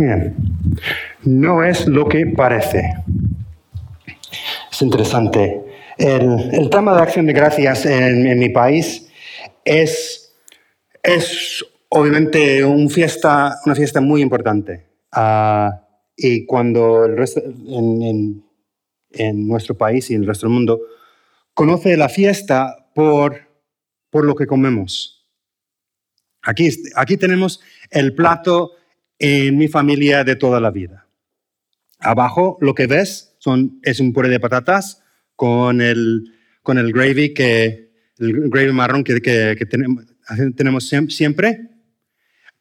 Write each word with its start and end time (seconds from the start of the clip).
Bien, 0.00 0.34
no 1.24 1.62
es 1.62 1.86
lo 1.86 2.08
que 2.08 2.24
parece. 2.24 2.94
Es 4.72 4.80
interesante. 4.80 5.62
El, 5.98 6.70
tema 6.70 6.96
de 6.96 7.02
acción 7.02 7.26
de 7.26 7.34
gracias 7.34 7.84
en, 7.84 8.38
mi 8.38 8.48
país 8.48 9.10
es, 9.62 10.34
es 11.02 11.62
obviamente 11.90 12.64
una 12.64 12.88
fiesta 12.88 14.00
muy 14.00 14.22
importante. 14.22 14.86
Ah, 15.12 15.86
y 16.16 16.46
cuando 16.46 17.04
el 17.04 17.18
resto, 17.18 17.42
en, 17.44 18.42
en, 19.10 19.46
nuestro 19.46 19.76
país 19.76 20.10
y 20.10 20.14
en 20.14 20.22
el 20.22 20.28
resto 20.28 20.46
del 20.46 20.54
mundo 20.54 20.80
conoce 21.52 21.98
la 21.98 22.08
fiesta 22.08 22.88
por, 22.94 23.38
por 24.08 24.24
lo 24.24 24.34
que 24.34 24.46
comemos. 24.46 25.28
Aquí, 26.40 26.70
aquí 26.96 27.18
tenemos 27.18 27.60
el 27.90 28.14
plato 28.14 28.76
en 29.20 29.58
mi 29.58 29.68
familia 29.68 30.24
de 30.24 30.34
toda 30.34 30.60
la 30.60 30.70
vida. 30.70 31.06
Abajo 32.00 32.56
lo 32.60 32.74
que 32.74 32.86
ves 32.86 33.36
son, 33.38 33.78
es 33.82 34.00
un 34.00 34.12
puré 34.12 34.30
de 34.30 34.40
patatas 34.40 35.02
con 35.36 35.82
el, 35.82 36.32
con 36.62 36.78
el 36.78 36.92
gravy, 36.92 37.34
que, 37.34 37.92
el 38.18 38.48
gravy 38.50 38.72
marrón 38.72 39.04
que, 39.04 39.20
que, 39.20 39.66
tenemos, 39.66 40.06
tenemos, 40.56 40.88
siempre. 41.08 41.68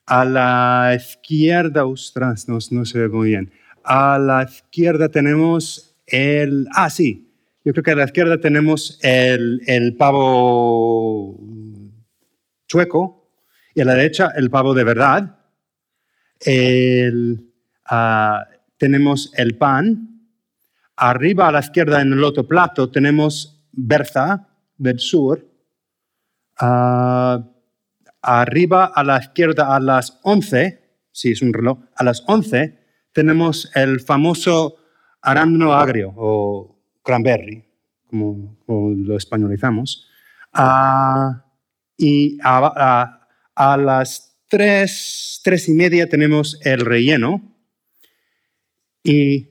A 0.06 0.26
la 0.26 0.98
izquierda, 0.98 1.86
ostras, 1.86 2.50
no, 2.50 2.58
no 2.72 2.86
se 2.86 3.00
ve 3.00 3.10
muy 3.10 3.30
bien. 3.30 3.52
A 3.84 4.20
la 4.20 4.44
izquierda 4.44 5.10
tenemos 5.10 5.96
el... 6.06 6.68
Ah, 6.74 6.90
sí. 6.90 7.32
Yo 7.64 7.74
creo 7.74 7.84
que 7.84 7.92
a 7.92 7.96
la 7.96 8.06
izquierda 8.06 8.40
tenemos 8.40 9.00
el, 9.02 9.62
el 9.68 9.96
pavo 9.96 11.40
chueco 12.68 13.30
y 13.76 13.82
a 13.82 13.86
la 13.86 13.94
derecha 13.96 14.32
el 14.36 14.50
pavo 14.50 14.74
de 14.74 14.84
verdad. 14.84 15.39
Ah, 17.86 18.46
tenemos 18.78 19.32
el 19.36 19.58
pan. 19.58 20.06
Arriba 20.96 21.48
a 21.48 21.52
la 21.52 21.60
izquierda 21.60 22.02
en 22.02 22.14
el 22.14 22.24
otro 22.24 22.48
plato 22.48 22.90
tenemos 22.90 23.68
berza 23.72 24.48
del 24.78 25.00
sur. 25.00 25.46
Ah, 26.60 27.44
arriba 28.22 28.92
a 28.94 29.04
la 29.04 29.20
izquierda 29.20 29.76
a 29.76 29.80
las 29.80 30.20
11, 30.24 31.08
si 31.12 31.32
es 31.32 31.42
un 31.42 31.54
reloj, 31.54 31.80
a 31.96 32.04
las 32.04 32.24
11 32.28 32.78
tenemos 33.12 33.72
el 33.76 34.02
famoso 34.02 34.76
arándano 35.22 35.74
agrio 35.74 36.14
o 36.16 36.80
cranberry, 37.02 37.66
como, 38.08 38.58
lo 38.68 39.18
españolizamos. 39.18 40.08
Ah, 40.54 41.46
y 41.98 42.38
a 42.44 43.78
las 43.78 44.29
tres, 44.50 45.40
tres 45.44 45.70
y 45.70 45.74
media 45.74 46.10
tenemos 46.10 46.60
el 46.64 46.82
relleno 46.82 47.42
y 49.04 49.48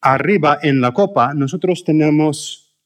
arriba 0.00 0.58
en 0.62 0.80
la 0.80 0.92
copa 0.92 1.34
nosotros 1.34 1.82
tenemos 1.82 2.76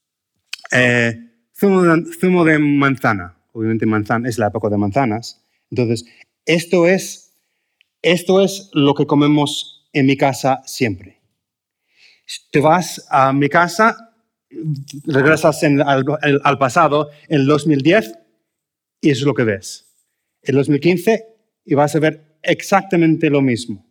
eh, 0.71 1.19
zumo, 1.55 2.43
de, 2.45 2.57
manzana. 2.57 3.37
Obviamente 3.51 3.85
manzana, 3.85 4.27
es 4.27 4.39
la 4.39 4.47
época 4.47 4.69
de 4.69 4.77
manzanas. 4.77 5.45
Entonces, 5.69 6.05
esto 6.45 6.87
es, 6.87 7.35
esto 8.01 8.41
es 8.41 8.71
lo 8.73 8.95
que 8.95 9.05
comemos 9.05 9.87
en 9.93 10.07
mi 10.07 10.17
casa 10.17 10.61
siempre. 10.65 11.21
Te 12.51 12.59
vas 12.59 13.05
a 13.09 13.31
mi 13.33 13.49
casa, 13.49 14.15
regresas 15.05 15.61
al, 15.63 16.05
al, 16.43 16.57
pasado, 16.57 17.11
en 17.27 17.45
2010, 17.45 18.13
y 19.01 19.11
eso 19.11 19.21
es 19.21 19.25
lo 19.27 19.33
que 19.35 19.43
ves. 19.43 19.85
En 20.41 20.55
2015 20.55 21.32
y 21.65 21.75
vas 21.75 21.95
a 21.95 21.99
ver 21.99 22.37
exactamente 22.41 23.29
lo 23.29 23.41
mismo. 23.41 23.85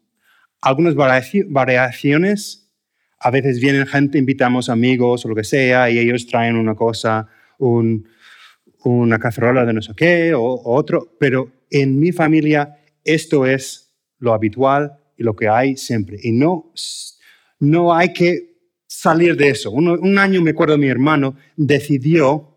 Algunas 0.61 0.95
variaciones, 0.95 2.71
a 3.19 3.31
veces 3.31 3.61
vienen 3.61 3.87
gente, 3.87 4.19
invitamos 4.19 4.69
amigos 4.69 5.25
o 5.25 5.29
lo 5.29 5.35
que 5.35 5.45
sea, 5.45 5.91
y 5.91 5.99
ellos 5.99 6.27
traen 6.27 6.57
una 6.57 6.75
cosa, 6.75 7.29
una 7.59 9.19
cacerola 9.19 9.65
de 9.65 9.73
no 9.73 9.83
sé 9.83 9.93
qué 9.97 10.35
o, 10.35 10.63
otro, 10.65 11.17
pero 11.19 11.51
en 11.71 11.99
mi 11.99 12.13
familia 12.13 12.79
esto 13.05 13.47
es 13.47 13.93
lo 14.19 14.35
habitual 14.35 14.99
y 15.17 15.25
lo 15.25 15.35
que 15.35 15.49
hay 15.49 15.77
siempre. 15.77 16.19
Y 16.23 16.33
no, 16.33 16.73
no 17.59 17.95
hay 17.95 18.13
que 18.13 18.53
salir 18.87 19.37
de 19.37 19.49
eso. 19.49 19.71
un 19.71 20.19
año, 20.19 20.43
me 20.43 20.51
acuerdo, 20.51 20.79
mi 20.79 20.89
hermano 20.89 21.37
decidió 21.57 22.53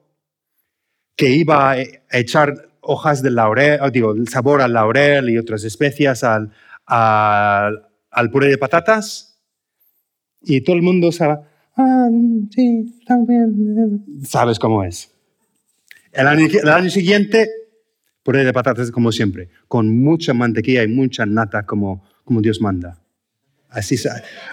que 1.16 1.30
iba 1.30 1.72
a 1.72 1.78
echar 2.12 2.75
hojas 2.85 3.22
de 3.22 3.31
laurel, 3.31 3.79
digo, 3.91 4.13
el 4.13 4.28
sabor 4.28 4.62
al 4.62 4.73
laurel 4.73 5.29
y 5.29 5.38
otras 5.38 5.63
especias 5.63 6.23
al, 6.23 6.51
al, 6.85 8.31
puré 8.31 8.47
de 8.47 8.57
patatas. 8.57 9.40
Y 10.41 10.62
todo 10.62 10.75
el 10.75 10.81
mundo 10.81 11.12
sabe, 11.12 11.40
ah, 11.75 12.07
sí, 12.51 13.01
también. 13.07 14.03
Sabes 14.23 14.59
cómo 14.59 14.84
es. 14.84 15.12
El 16.13 16.28
año, 16.28 16.47
el 16.47 16.69
año 16.69 16.90
siguiente, 16.90 17.50
puré 18.23 18.44
de 18.44 18.53
patatas 18.53 18.91
como 18.91 19.12
siempre, 19.12 19.50
con 19.67 20.00
mucha 20.00 20.34
mantequilla 20.34 20.84
y 20.84 20.88
mucha 20.88 21.25
nata 21.25 21.66
como, 21.66 22.03
como 22.23 22.41
Dios 22.41 22.62
manda. 22.62 23.02
Así, 23.69 23.97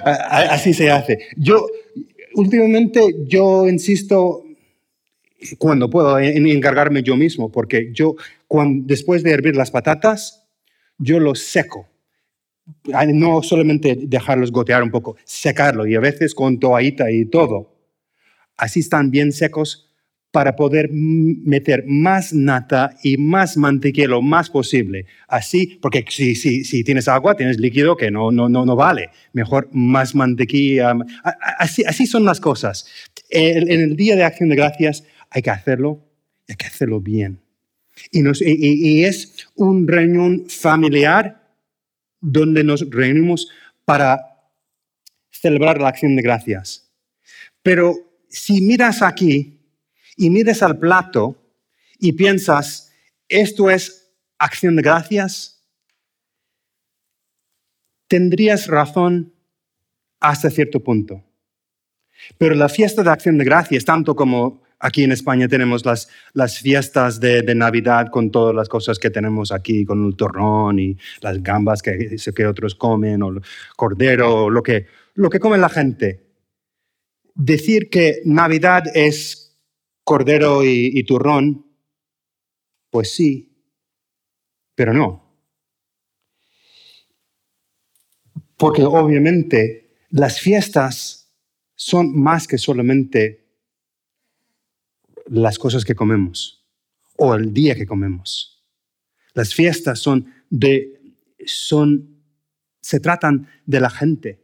así 0.05 0.75
se 0.75 0.91
hace. 0.91 1.19
Yo, 1.37 1.67
últimamente, 2.35 3.15
yo 3.29 3.69
insisto 3.69 4.45
cuando 5.59 5.91
puedo 5.91 6.19
encargarme 6.19 7.03
yo 7.03 7.17
mismo, 7.17 7.51
porque 7.51 7.91
yo 7.93 8.17
cuando, 8.47 8.87
después 8.87 9.23
de 9.23 9.31
hervir 9.33 9.57
las 9.57 9.71
patatas, 9.71 10.47
yo 10.99 11.21
los 11.21 11.41
seco. 11.41 11.89
No 13.13 13.43
solamente 13.43 13.99
dejarlos 14.01 14.53
gotear 14.53 14.83
un 14.83 14.91
poco, 14.91 15.17
secarlo 15.25 15.87
y 15.87 15.97
a 15.97 16.01
veces 16.01 16.35
con 16.35 16.61
toallita 16.61 17.11
y 17.11 17.25
todo. 17.25 17.77
Así 18.57 18.81
están 18.81 19.11
bien 19.11 19.33
secos 19.33 19.93
para 20.33 20.57
poder 20.57 20.89
meter 20.91 21.85
más 21.87 22.33
nata 22.33 22.97
y 23.03 23.19
más 23.19 23.57
mantequilla 23.59 24.09
lo 24.09 24.23
más 24.23 24.49
posible. 24.49 25.07
Así, 25.29 25.79
porque 25.83 26.05
si, 26.09 26.35
si, 26.35 26.65
si 26.65 26.83
tienes 26.83 27.07
agua, 27.07 27.37
tienes 27.37 27.59
líquido 27.59 27.97
que 27.97 28.11
no, 28.11 28.33
no, 28.33 28.49
no, 28.49 28.65
no 28.65 28.75
vale. 28.75 29.11
Mejor 29.35 29.69
más 29.73 30.15
mantequilla. 30.15 30.95
Así, 31.59 31.85
así 31.85 32.07
son 32.07 32.25
las 32.25 32.41
cosas. 32.41 32.87
En 33.29 33.81
el 33.81 33.95
Día 33.95 34.17
de 34.17 34.25
Acción 34.25 34.49
de 34.49 34.57
Gracias 34.57 35.05
hay 35.33 35.43
que 35.43 35.51
hacerlo 35.51 36.05
y 36.47 36.53
hay 36.53 36.57
que 36.57 36.67
hacerlo 36.67 37.01
bien. 37.01 37.41
Y, 38.11 39.05
es 39.05 39.49
un 39.55 39.87
reunión 39.87 40.49
familiar 40.49 41.57
donde 42.21 42.65
nos 42.65 42.89
reunimos 42.89 43.49
para 43.85 44.51
celebrar 45.31 45.81
la 45.81 45.89
acción 45.89 46.17
de 46.17 46.23
gracias. 46.23 46.91
Pero 47.63 47.95
si 48.29 48.61
miras 48.61 49.03
aquí 49.03 49.61
y 50.17 50.31
miras 50.31 50.63
al 50.63 50.79
plato 50.79 51.37
y 51.99 52.13
piensas, 52.13 52.93
esto 53.29 53.71
es 53.71 54.13
acción 54.39 54.77
de 54.77 54.83
gracias, 54.83 55.65
tendrías 58.09 58.67
razón 58.67 59.33
hasta 60.21 60.51
cierto 60.51 60.81
punto. 60.81 61.25
Pero 62.39 62.55
la 62.55 62.69
fiesta 62.69 63.03
de 63.03 63.11
acción 63.11 63.39
de 63.39 63.45
gracias, 63.45 63.85
tanto 63.85 64.15
como 64.15 64.63
Aquí 64.85 65.05
en 65.05 65.13
España 65.13 65.47
tenemos 65.47 65.85
las, 65.85 66.59
fiestas 66.59 67.21
de, 67.21 67.55
Navidad 67.55 68.09
con 68.11 68.33
todas 68.33 68.53
las 68.53 68.69
cosas 68.69 68.99
que 68.99 69.11
tenemos 69.11 69.53
aquí, 69.53 69.85
con 69.85 70.05
el 70.05 70.17
torrón 70.17 70.81
y 70.81 70.99
las 71.21 71.41
gambas 71.41 71.83
que, 71.83 72.17
que 72.35 72.47
otros 72.47 72.75
comen, 72.75 73.23
o 73.23 73.29
el 73.29 73.43
cordero, 73.77 74.51
lo 74.51 74.61
que, 74.61 74.87
lo 75.15 75.31
que 75.31 75.39
come 75.39 75.57
la 75.57 75.69
gente. 75.69 76.27
Decir 77.33 77.91
que 77.91 78.23
Navidad 78.25 78.83
es 78.93 79.57
cordero 80.03 80.65
y, 80.65 80.91
y 80.93 81.05
turrón, 81.05 81.65
pues 82.91 83.15
sí, 83.15 83.65
pero 84.75 84.93
no. 84.93 85.23
Porque 88.57 88.83
obviamente 88.83 89.95
las 90.11 90.41
fiestas 90.41 91.33
son 91.77 92.21
más 92.21 92.49
que 92.49 92.59
solamente 92.59 93.42
las 95.33 95.59
cosas 95.59 95.85
que 95.85 95.95
comemos 95.95 96.63
o 97.17 97.35
el 97.35 97.55
día 97.55 97.75
que 97.75 97.87
comemos. 97.87 98.63
Las 99.33 99.55
fiestas 99.55 99.99
son 99.99 100.27
de, 100.51 101.01
son, 101.47 102.23
se 102.83 103.01
tratan 103.01 103.49
de 103.65 103.81
la 103.81 103.89
gente 103.89 104.43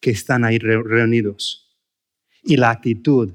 que 0.00 0.10
están 0.10 0.44
ahí 0.44 0.58
reunidos 0.58 1.76
y 2.42 2.56
la 2.56 2.70
actitud, 2.70 3.34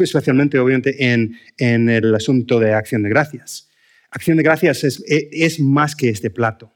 especialmente 0.00 0.58
obviamente 0.58 1.12
en, 1.12 1.38
en 1.56 1.88
el 1.88 2.14
asunto 2.14 2.60
de 2.60 2.74
acción 2.74 3.02
de 3.02 3.08
gracias. 3.08 3.70
Acción 4.10 4.36
de 4.36 4.42
gracias 4.42 4.84
es, 4.84 5.02
es 5.06 5.60
más 5.60 5.96
que 5.96 6.10
este 6.10 6.28
plato. 6.28 6.70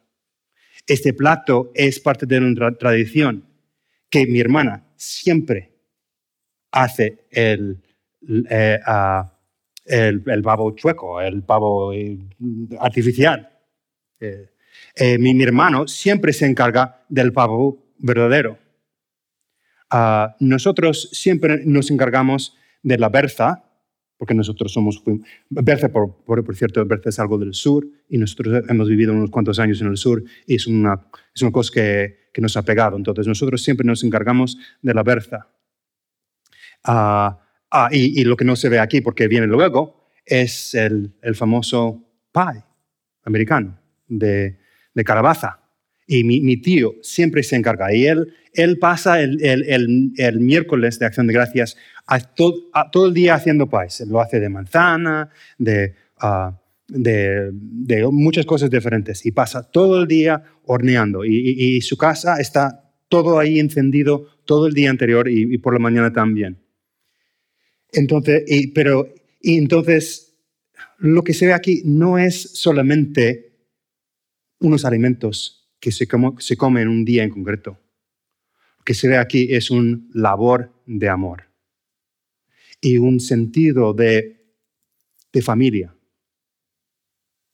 Este 0.86 1.12
plato 1.12 1.72
es 1.74 2.00
parte 2.00 2.24
de 2.24 2.38
una 2.38 2.72
tradición 2.72 3.44
que 4.08 4.26
mi 4.26 4.40
hermana 4.40 4.86
siempre 4.96 5.74
hace 6.70 7.26
el, 7.30 7.82
eh, 8.28 8.78
el, 9.86 10.42
pavo 10.42 10.74
chueco, 10.74 11.20
el 11.20 11.42
pavo 11.42 11.92
eh, 11.92 12.18
artificial. 12.80 13.48
Eh, 14.20 15.18
mi, 15.18 15.42
hermano 15.42 15.86
siempre 15.86 16.32
se 16.32 16.46
encarga 16.46 17.04
del 17.08 17.32
pavo 17.32 17.92
verdadero. 17.98 18.58
Ah, 19.90 20.36
nosotros 20.40 21.10
siempre 21.12 21.64
nos 21.64 21.90
encargamos 21.90 22.56
de 22.82 22.98
la 22.98 23.08
berza, 23.08 23.62
porque 24.16 24.34
nosotros 24.34 24.72
somos... 24.72 25.02
Berza, 25.48 25.90
por, 25.90 26.24
por, 26.24 26.56
cierto, 26.56 26.84
Berza 26.84 27.10
es 27.10 27.18
algo 27.18 27.38
del 27.38 27.54
sur 27.54 27.86
y 28.08 28.18
nosotros 28.18 28.64
hemos 28.68 28.88
vivido 28.88 29.12
unos 29.12 29.30
cuantos 29.30 29.58
años 29.58 29.80
en 29.80 29.88
el 29.88 29.96
sur 29.96 30.24
y 30.46 30.56
es 30.56 30.66
una, 30.66 31.06
es 31.34 31.42
una 31.42 31.52
cosa 31.52 31.70
que, 31.74 32.30
que 32.32 32.40
nos 32.40 32.56
ha 32.56 32.62
pegado. 32.62 32.96
Entonces 32.96 33.26
nosotros 33.26 33.62
siempre 33.62 33.86
nos 33.86 34.02
encargamos 34.02 34.58
de 34.82 34.94
la 34.94 35.02
berza. 35.02 35.48
Ah, 36.82 37.45
ah, 37.84 37.88
y, 37.92 38.24
lo 38.24 38.36
que 38.36 38.44
no 38.44 38.56
se 38.56 38.68
ve 38.68 38.78
aquí, 38.78 39.00
porque 39.00 39.28
viene 39.28 39.46
luego, 39.46 40.08
es 40.24 40.74
el, 40.74 41.12
famoso 41.34 42.04
pie 42.32 42.62
americano 43.24 43.78
de, 44.08 44.58
de 44.94 45.04
calabaza. 45.04 45.60
Y 46.08 46.22
mi, 46.22 46.56
tío 46.58 46.94
siempre 47.02 47.42
se 47.42 47.56
encarga. 47.56 47.92
Y 47.92 48.06
él, 48.06 48.32
él 48.52 48.78
pasa 48.78 49.20
el, 49.20 50.38
miércoles 50.40 50.98
de 50.98 51.06
Acción 51.06 51.26
de 51.26 51.32
Gracias 51.32 51.76
todo, 52.34 53.06
el 53.06 53.14
día 53.14 53.34
haciendo 53.34 53.68
pies. 53.68 54.04
Lo 54.06 54.20
hace 54.20 54.38
de 54.38 54.48
manzana, 54.48 55.30
de, 55.58 55.94
de, 56.88 58.08
muchas 58.12 58.46
cosas 58.46 58.70
diferentes. 58.70 59.26
Y 59.26 59.32
pasa 59.32 59.64
todo 59.64 60.00
el 60.00 60.06
día 60.06 60.44
horneando. 60.64 61.24
Y, 61.24 61.80
su 61.80 61.96
casa 61.96 62.40
está 62.40 62.92
todo 63.08 63.40
ahí 63.40 63.58
encendido 63.58 64.28
todo 64.44 64.68
el 64.68 64.74
día 64.74 64.90
anterior 64.90 65.28
y 65.28 65.58
por 65.58 65.72
la 65.72 65.80
mañana 65.80 66.12
también. 66.12 66.65
Entonces, 67.92 68.44
y, 68.46 68.68
pero, 68.68 69.12
entonces, 69.42 70.36
lo 70.98 71.22
que 71.22 71.34
se 71.34 71.46
ve 71.46 71.52
aquí 71.52 71.82
no 71.84 72.18
es 72.18 72.40
solamente 72.54 73.46
unos 74.60 74.84
alimentos 74.84 75.70
que 75.80 75.92
se, 75.92 76.06
como, 76.06 76.40
se 76.40 76.56
comen 76.56 76.88
un 76.88 77.04
día 77.04 77.22
en 77.22 77.30
concreto. 77.30 77.78
Lo 78.78 78.84
que 78.84 78.94
se 78.94 79.08
ve 79.08 79.16
aquí 79.16 79.54
es 79.54 79.70
un 79.70 80.10
labor 80.14 80.72
de 80.86 81.08
amor 81.08 81.44
y 82.80 82.98
un 82.98 83.20
sentido 83.20 83.92
de, 83.92 84.44
de 85.32 85.42
familia 85.42 85.94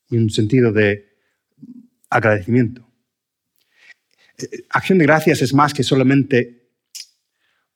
y 0.09 0.17
un 0.17 0.29
sentido 0.29 0.71
de 0.71 1.17
agradecimiento. 2.09 2.87
Eh, 4.37 4.63
acción 4.69 4.97
de 4.97 5.05
gracias 5.05 5.41
es 5.41 5.53
más 5.53 5.73
que 5.73 5.83
solamente 5.83 6.62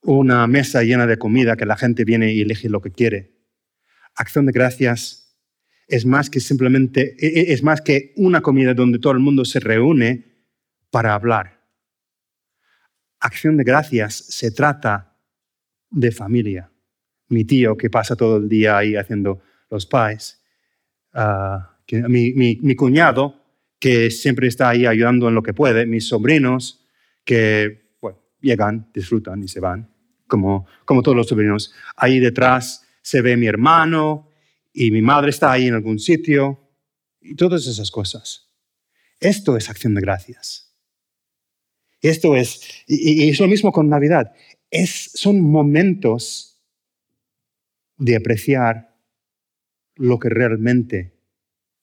una 0.07 0.47
mesa 0.47 0.83
llena 0.83 1.05
de 1.05 1.17
comida 1.17 1.57
que 1.57 1.65
la 1.65 1.75
gente 1.75 2.05
viene 2.05 2.33
y 2.33 2.39
elige 2.39 2.69
lo 2.69 2.79
que 2.79 2.91
quiere. 2.91 3.33
Acción 4.15 4.45
de 4.45 4.53
gracias 4.53 5.37
es 5.85 6.05
más 6.05 6.29
que 6.29 6.39
simplemente, 6.39 7.17
e, 7.19 7.41
e, 7.41 7.53
es 7.53 7.61
más 7.61 7.81
que 7.81 8.13
una 8.15 8.39
comida 8.41 8.73
donde 8.73 8.99
todo 8.99 9.11
el 9.11 9.19
mundo 9.19 9.43
se 9.43 9.59
reúne 9.59 10.23
para 10.91 11.13
hablar. 11.13 11.61
Acción 13.19 13.57
de 13.57 13.65
gracias 13.65 14.15
se 14.15 14.51
trata 14.51 15.17
de 15.89 16.11
familia. 16.13 16.71
Mi 17.27 17.43
tío 17.43 17.75
que 17.75 17.89
pasa 17.89 18.15
todo 18.15 18.37
el 18.37 18.47
día 18.47 18.77
ahí 18.77 18.95
haciendo 18.95 19.41
los 19.69 19.85
pies, 19.87 20.41
ah, 21.11 21.79
mi, 21.91 22.31
mi 22.33 22.75
cuñado 22.77 23.43
que 23.77 24.09
siempre 24.09 24.47
está 24.47 24.69
ahí 24.69 24.85
ayudando 24.85 25.27
en 25.27 25.35
lo 25.35 25.43
que 25.43 25.53
puede, 25.53 25.85
mis 25.85 26.07
sobrinos 26.07 26.87
que 27.25 27.89
llegan, 28.39 28.89
disfrutan 28.93 29.43
y 29.43 29.49
se 29.49 29.59
van 29.59 29.96
como, 30.27 30.67
como 30.85 31.01
todos 31.01 31.17
los 31.17 31.27
sobrinos. 31.27 31.73
Ahí 31.95 32.19
detrás 32.19 32.85
se 33.01 33.21
ve 33.21 33.37
mi 33.37 33.47
hermano 33.47 34.29
y 34.73 34.91
mi 34.91 35.01
madre 35.01 35.29
está 35.29 35.51
ahí 35.51 35.67
en 35.67 35.73
algún 35.73 35.99
sitio 35.99 36.69
y 37.21 37.35
todas 37.35 37.65
esas 37.67 37.91
cosas. 37.91 38.47
Esto 39.19 39.57
es 39.57 39.69
acción 39.69 39.95
de 39.95 40.01
gracias. 40.01 40.67
Esto 42.01 42.35
es, 42.35 42.61
y, 42.85 43.29
es 43.29 43.39
lo 43.39 43.47
mismo 43.47 43.71
con 43.71 43.89
Navidad, 43.89 44.33
es, 44.69 45.11
son 45.13 45.41
momentos 45.41 46.61
de 47.97 48.15
apreciar 48.15 48.95
lo 49.95 50.19
que 50.19 50.29
realmente 50.29 51.17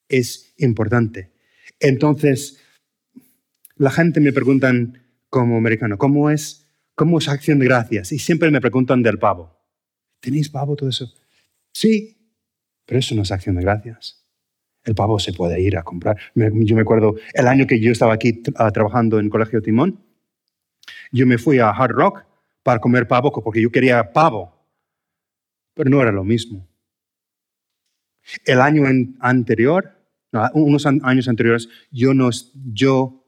es 0.07 0.53
importante. 0.57 1.33
Entonces, 1.79 2.61
la 3.75 3.91
gente 3.91 4.21
me 4.21 4.31
pregunta 4.31 4.71
como 5.29 5.57
americano, 5.57 5.97
¿cómo 5.97 6.29
es 6.29 6.64
¿Cómo 6.95 7.19
es 7.19 7.27
acción 7.27 7.59
de 7.59 7.65
gracias? 7.65 8.11
Y 8.13 8.19
siempre 8.19 8.49
me 8.49 8.61
preguntan 8.61 9.03
del 9.03 9.19
pavo. 9.19 9.53
¿Tenéis 10.21 10.49
pavo 10.49 10.75
todo 10.75 10.89
eso? 10.89 11.13
Sí, 11.71 12.17
pero 12.85 12.99
eso 12.99 13.13
no 13.15 13.23
es 13.23 13.31
acción 13.31 13.55
de 13.55 13.61
gracias. 13.61 14.23
El 14.85 14.95
pavo 14.95 15.19
se 15.19 15.33
puede 15.33 15.59
ir 15.59 15.77
a 15.77 15.83
comprar. 15.83 16.17
Yo 16.35 16.75
me 16.75 16.81
acuerdo 16.81 17.15
el 17.33 17.47
año 17.47 17.67
que 17.67 17.79
yo 17.79 17.91
estaba 17.91 18.13
aquí 18.13 18.41
ah, 18.55 18.71
trabajando 18.71 19.19
en 19.19 19.29
Colegio 19.29 19.61
Timón, 19.61 19.99
yo 21.11 21.27
me 21.27 21.37
fui 21.37 21.59
a 21.59 21.69
Hard 21.69 21.91
Rock 21.91 22.23
para 22.63 22.79
comer 22.79 23.07
pavo 23.07 23.31
porque 23.31 23.61
yo 23.61 23.71
quería 23.71 24.13
pavo, 24.13 24.53
pero 25.73 25.89
no 25.89 26.01
era 26.01 26.11
lo 26.11 26.23
mismo. 26.23 26.67
El 28.45 28.61
año 28.61 28.83
anterior, 29.19 29.97
unos 30.53 30.85
años 30.85 31.27
anteriores, 31.27 31.69
yo 31.91 32.13
no, 32.13 32.29
yo, 32.71 33.23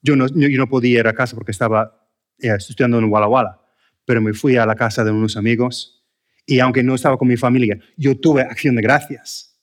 yo, 0.00 0.16
no, 0.16 0.26
yo 0.28 0.58
no 0.58 0.68
podía 0.68 1.00
ir 1.00 1.06
a 1.06 1.14
casa 1.14 1.36
porque 1.36 1.52
estaba 1.52 2.01
estudiando 2.42 2.98
en 2.98 3.04
Walla 3.04 3.28
Walla, 3.28 3.60
pero 4.04 4.20
me 4.20 4.34
fui 4.34 4.56
a 4.56 4.66
la 4.66 4.74
casa 4.74 5.04
de 5.04 5.10
unos 5.10 5.36
amigos 5.36 6.02
y 6.46 6.60
aunque 6.60 6.82
no 6.82 6.94
estaba 6.94 7.16
con 7.16 7.28
mi 7.28 7.36
familia, 7.36 7.78
yo 7.96 8.18
tuve 8.18 8.42
acción 8.42 8.74
de 8.74 8.82
gracias. 8.82 9.60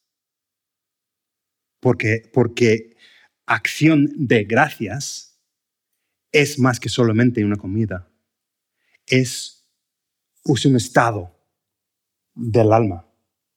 Porque, 1.79 2.29
porque 2.33 2.95
acción 3.45 4.09
de 4.15 4.43
gracias 4.43 5.39
es 6.31 6.59
más 6.59 6.79
que 6.79 6.89
solamente 6.89 7.43
una 7.43 7.55
comida. 7.55 8.09
Es, 9.05 9.67
es 10.45 10.65
un 10.65 10.75
estado 10.75 11.35
del 12.35 12.71
alma 12.71 13.05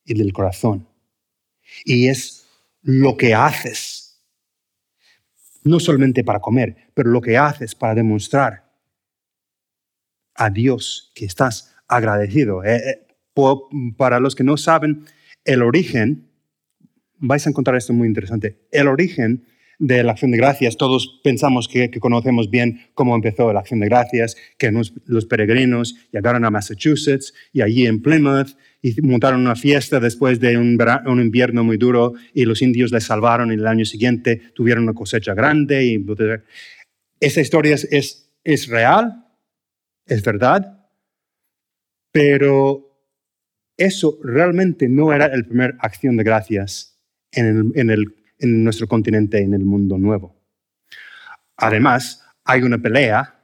y 0.05 0.15
del 0.15 0.33
corazón. 0.33 0.89
Y 1.85 2.09
es 2.09 2.47
lo 2.83 3.17
que 3.17 3.35
haces, 3.35 4.21
no 5.63 5.79
solamente 5.79 6.25
para 6.25 6.41
comer, 6.41 6.91
pero 6.95 7.11
lo 7.11 7.21
que 7.21 7.37
haces 7.37 7.75
para 7.75 7.95
demostrar 7.95 8.72
a 10.45 10.51
Dios, 10.51 11.13
que 11.15 11.25
estás 11.25 11.75
agradecido. 11.87 12.65
Eh, 12.65 12.77
eh, 12.77 13.07
para 13.97 14.19
los 14.21 14.35
que 14.35 14.45
no 14.45 14.57
saben 14.57 15.05
el 15.45 15.63
origen, 15.63 16.29
vais 17.19 17.47
a 17.47 17.51
encontrar 17.51 17.77
esto 17.77 17.93
muy 17.93 18.09
interesante. 18.09 18.59
El 18.71 18.89
origen 18.89 19.45
de 19.79 20.03
la 20.03 20.13
acción 20.13 20.31
de 20.31 20.37
gracias, 20.37 20.77
todos 20.77 21.21
pensamos 21.25 21.69
que, 21.69 21.91
conocemos 21.99 22.51
bien 22.51 22.83
cómo 22.95 23.15
empezó 23.15 23.53
la 23.53 23.61
acción 23.61 23.81
de 23.81 23.87
gracias, 23.87 24.37
que 24.59 24.71
los 25.07 25.27
peregrinos 25.27 25.97
llegaron 26.13 26.45
a 26.45 26.51
Massachusetts 26.51 27.33
y 27.53 27.63
allí 27.63 27.87
en 27.87 28.03
Plymouth 28.03 28.57
y 28.81 29.01
montaron 29.03 29.41
una 29.41 29.57
fiesta 29.57 29.99
después 29.99 30.41
de 30.41 30.57
un, 30.59 30.79
invierno 31.21 31.65
muy 31.65 31.79
duro 31.79 32.15
y 32.35 32.45
los 32.45 32.63
indios 32.63 32.93
les 32.93 33.05
salvaron 33.05 33.51
y 33.51 33.55
el 33.55 33.67
año 33.67 33.85
siguiente 33.85 34.41
tuvieron 34.55 34.85
una 34.85 34.95
cosecha 34.95 35.35
grande. 35.35 35.85
Y, 35.85 36.05
esa 37.21 37.41
historia 37.41 37.75
es, 37.75 38.29
es 38.45 38.67
real, 38.69 39.22
es 40.13 40.23
verdad, 40.23 40.87
pero 42.13 42.93
eso 43.77 44.19
realmente 44.23 44.89
no 44.89 45.13
era 45.13 45.35
la 45.35 45.43
primera 45.43 45.75
acción 45.81 46.17
de 46.17 46.25
gracias 46.25 46.99
en, 47.33 47.73
nuestro 48.41 48.87
continente, 48.87 49.39
en 49.39 49.55
el 49.55 49.65
mundo 49.65 49.97
nuevo. 49.97 50.37
Además, 51.57 52.23
hay 52.45 52.63
una 52.63 52.79
pelea 52.79 53.35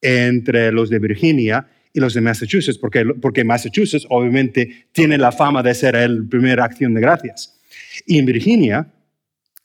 entre 0.00 0.72
los 0.72 0.88
de 0.88 0.98
Virginia 0.98 1.68
y 1.92 2.00
los 2.00 2.14
de 2.14 2.20
Massachusetts, 2.20 2.78
porque, 2.78 3.04
porque 3.20 3.44
Massachusetts 3.44 4.06
obviamente 4.08 4.88
tiene 4.92 5.18
la 5.18 5.32
fama 5.32 5.62
de 5.62 5.74
ser 5.74 5.94
la 5.94 6.28
primera 6.28 6.64
acción 6.64 6.94
de 6.94 7.00
gracias. 7.00 7.60
Y 8.06 8.18
en 8.18 8.26
Virginia, 8.26 8.86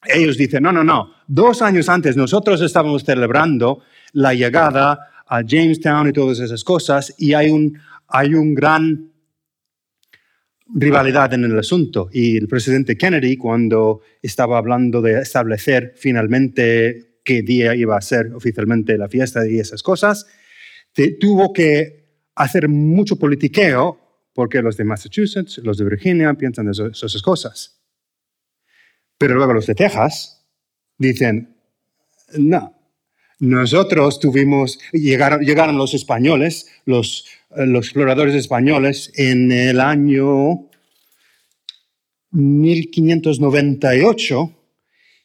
ellos 0.05 0.37
dicen, 0.37 0.63
no, 0.63 0.71
no, 0.71 0.83
no, 0.83 1.13
dos 1.27 1.61
años 1.61 1.87
antes 1.87 2.17
nosotros 2.17 2.61
estábamos 2.61 3.03
celebrando 3.03 3.81
la 4.13 4.33
llegada 4.33 5.09
a 5.29 5.43
Jamestown 5.45 6.09
y 6.09 6.11
todas 6.13 6.39
esas 6.39 6.63
cosas, 6.63 7.13
y 7.17 7.33
hay 7.33 7.49
un, 7.49 7.77
hay 8.07 8.33
un 8.33 8.55
gran 8.55 9.11
rivalidad 10.73 11.33
en 11.33 11.45
el 11.45 11.57
asunto. 11.57 12.09
Y 12.11 12.37
el 12.37 12.47
presidente 12.47 12.97
Kennedy, 12.97 13.37
cuando 13.37 14.01
estaba 14.21 14.57
hablando 14.57 15.01
de 15.01 15.21
establecer 15.21 15.93
finalmente 15.95 17.19
qué 17.23 17.41
día 17.41 17.75
iba 17.75 17.95
a 17.97 18.01
ser 18.01 18.33
oficialmente 18.33 18.97
la 18.97 19.07
fiesta 19.07 19.47
y 19.47 19.59
esas 19.59 19.83
cosas, 19.83 20.27
tuvo 21.19 21.53
que 21.53 21.99
hacer 22.35 22.67
mucho 22.67 23.17
politiqueo 23.17 23.99
porque 24.33 24.61
los 24.61 24.77
de 24.77 24.83
Massachusetts, 24.83 25.59
los 25.59 25.77
de 25.77 25.85
Virginia 25.85 26.33
piensan 26.33 26.71
de 26.71 26.89
esas 26.91 27.21
cosas. 27.21 27.81
Pero 29.17 29.35
luego 29.35 29.53
los 29.53 29.67
de 29.67 29.75
Texas 29.75 30.47
dicen, 30.97 31.57
no, 32.37 32.78
nosotros 33.39 34.19
tuvimos, 34.19 34.79
llegaron, 34.91 35.41
llegaron 35.41 35.77
los 35.77 35.93
españoles, 35.93 36.67
los, 36.85 37.25
los 37.55 37.85
exploradores 37.85 38.35
españoles 38.35 39.11
en 39.15 39.51
el 39.51 39.79
año 39.79 40.67
1598, 42.31 44.51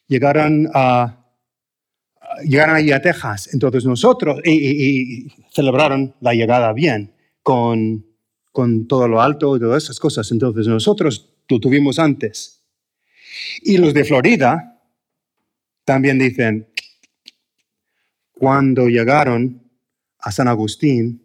llegaron 0.07 0.69
a 0.73 1.25
llegaron 2.43 2.75
allí 2.75 2.91
a 2.91 3.01
Texas. 3.01 3.49
Entonces 3.53 3.85
nosotros, 3.85 4.39
y, 4.43 5.27
celebraron 5.51 6.15
la 6.21 6.33
llegada 6.33 6.73
bien, 6.73 7.13
con, 7.41 8.05
con 8.51 8.87
todo 8.87 9.07
lo 9.07 9.21
alto 9.21 9.55
y 9.55 9.59
todas 9.59 9.83
esas 9.83 9.99
cosas. 9.99 10.31
Entonces 10.31 10.67
nosotros 10.67 11.29
lo 11.47 11.59
tuvimos 11.59 11.99
antes. 11.99 12.63
Y 13.61 13.77
los 13.77 13.93
de 13.93 14.03
Florida 14.03 14.81
también 15.83 16.17
dicen, 16.17 16.67
cuando 18.35 18.87
llegaron 18.87 19.63
a 20.19 20.31
San 20.31 20.47
Agustín, 20.47 21.23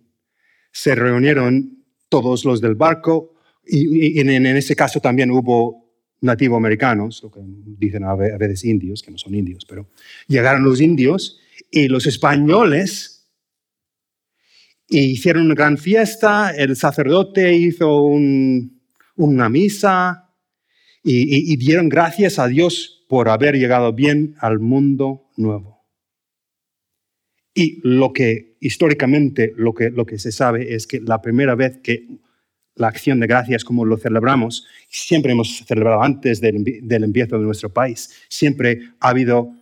se 0.73 0.95
reunieron 0.95 1.85
todos 2.09 2.45
los 2.45 2.61
del 2.61 2.77
barco 2.77 3.35
y, 3.67 4.19
en, 4.21 4.47
ese 4.47 4.75
caso 4.75 5.01
también 5.01 5.31
hubo 5.31 5.91
nativo 6.21 6.57
americanos, 6.57 7.21
lo 7.23 7.31
que 7.31 7.41
dicen 7.43 8.05
a 8.05 8.15
veces 8.15 8.65
indios, 8.65 9.03
que 9.03 9.11
no 9.11 9.19
son 9.19 9.35
indios, 9.35 9.65
pero 9.69 9.89
llegaron 10.29 10.65
los 10.65 10.81
indios 10.81 11.41
y 11.71 11.89
los 11.89 12.07
españoles 12.07 13.29
hicieron 14.89 15.47
una 15.47 15.55
gran 15.55 15.79
fiesta, 15.79 16.51
el 16.51 16.77
sacerdote 16.77 17.55
hizo 17.55 18.03
una 18.03 19.49
misa 19.49 20.31
y 21.03 21.57
dieron 21.57 21.89
gracias 21.89 22.39
a 22.39 22.47
Dios 22.47 23.05
por 23.09 23.29
haber 23.29 23.57
llegado 23.57 23.93
bien 23.93 24.37
al 24.41 24.61
mundo 24.61 25.31
nuevo. 25.37 25.80
Y 27.55 27.81
lo 27.83 28.13
que 28.13 28.57
históricamente 28.61 29.53
lo 29.57 29.75
que, 29.75 29.91
lo 29.91 30.07
que 30.07 30.19
se 30.19 30.33
sabe 30.33 30.75
es 30.75 30.87
que 30.87 31.01
la 31.01 31.21
primera 31.21 31.55
vez 31.55 31.79
que 31.83 32.07
la 32.77 32.89
acción 32.89 33.21
de 33.21 33.27
gracias 33.27 33.65
como 33.65 33.85
lo 33.85 33.97
celebramos, 33.97 34.67
siempre 34.89 35.33
hemos 35.33 35.65
celebrado 35.67 36.03
antes 36.03 36.41
del, 36.41 36.65
del 36.83 37.05
empiezo 37.05 37.39
de 37.39 37.45
nuestro 37.45 37.73
país, 37.73 38.11
siempre 38.29 38.81
ha 39.01 39.11
habido 39.11 39.53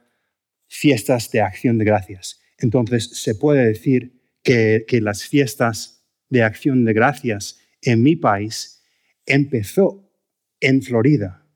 fiestas 0.68 1.30
de 1.30 1.40
acción 1.40 1.78
de 1.78 1.85
gracias. 1.85 2.40
Entonces 2.59 3.11
se 3.12 3.35
puede 3.35 3.66
decir 3.66 4.21
que, 4.42 4.85
que 4.87 5.00
las 5.00 5.25
fiestas 5.25 6.04
de 6.28 6.42
acción 6.42 6.85
de 6.85 6.92
gracias 6.92 7.61
en 7.83 8.02
mi 8.02 8.16
país 8.16 8.83
empezó 9.26 10.11
en 10.61 10.83
Florida. 10.83 11.47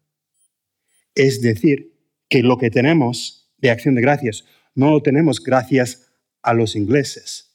Es 1.14 1.42
decir, 1.42 1.92
que 2.28 2.42
lo 2.42 2.56
que 2.56 2.70
tenemos 2.70 3.52
de 3.58 3.70
acción 3.70 3.94
de 3.94 4.00
gracias 4.00 4.44
no 4.74 4.90
lo 4.90 5.02
tenemos 5.02 5.42
gracias 5.42 6.11
a 6.42 6.54
los 6.54 6.76
ingleses, 6.76 7.52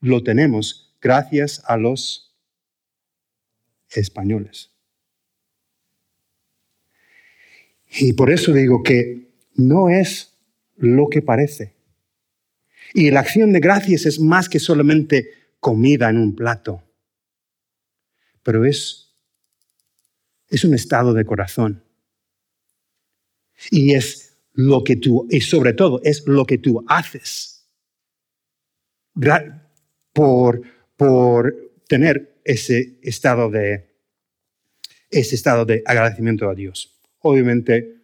lo 0.00 0.22
tenemos 0.22 0.96
gracias 1.00 1.62
a 1.66 1.76
los 1.76 2.34
españoles. 3.90 4.70
Y 7.90 8.14
por 8.14 8.30
eso 8.30 8.52
digo 8.52 8.82
que 8.82 9.32
no 9.54 9.90
es 9.90 10.38
lo 10.76 11.08
que 11.08 11.20
parece. 11.20 11.74
Y 12.94 13.10
la 13.10 13.20
acción 13.20 13.52
de 13.52 13.60
gracias 13.60 14.06
es 14.06 14.18
más 14.18 14.48
que 14.48 14.58
solamente 14.58 15.30
comida 15.60 16.08
en 16.08 16.18
un 16.18 16.34
plato, 16.34 16.82
pero 18.42 18.64
es, 18.64 19.14
es 20.48 20.64
un 20.64 20.74
estado 20.74 21.12
de 21.12 21.24
corazón. 21.24 21.84
Y 23.70 23.94
es 23.94 24.36
lo 24.54 24.82
que 24.82 24.96
tú, 24.96 25.26
y 25.30 25.40
sobre 25.40 25.72
todo, 25.72 26.00
es 26.02 26.26
lo 26.26 26.44
que 26.46 26.58
tú 26.58 26.84
haces 26.88 27.51
por, 30.12 30.62
por 30.96 31.54
tener 31.88 32.40
ese 32.44 32.98
estado, 33.02 33.50
de, 33.50 33.86
ese 35.10 35.34
estado 35.34 35.64
de 35.64 35.82
agradecimiento 35.84 36.48
a 36.48 36.54
Dios. 36.54 36.98
Obviamente 37.20 38.02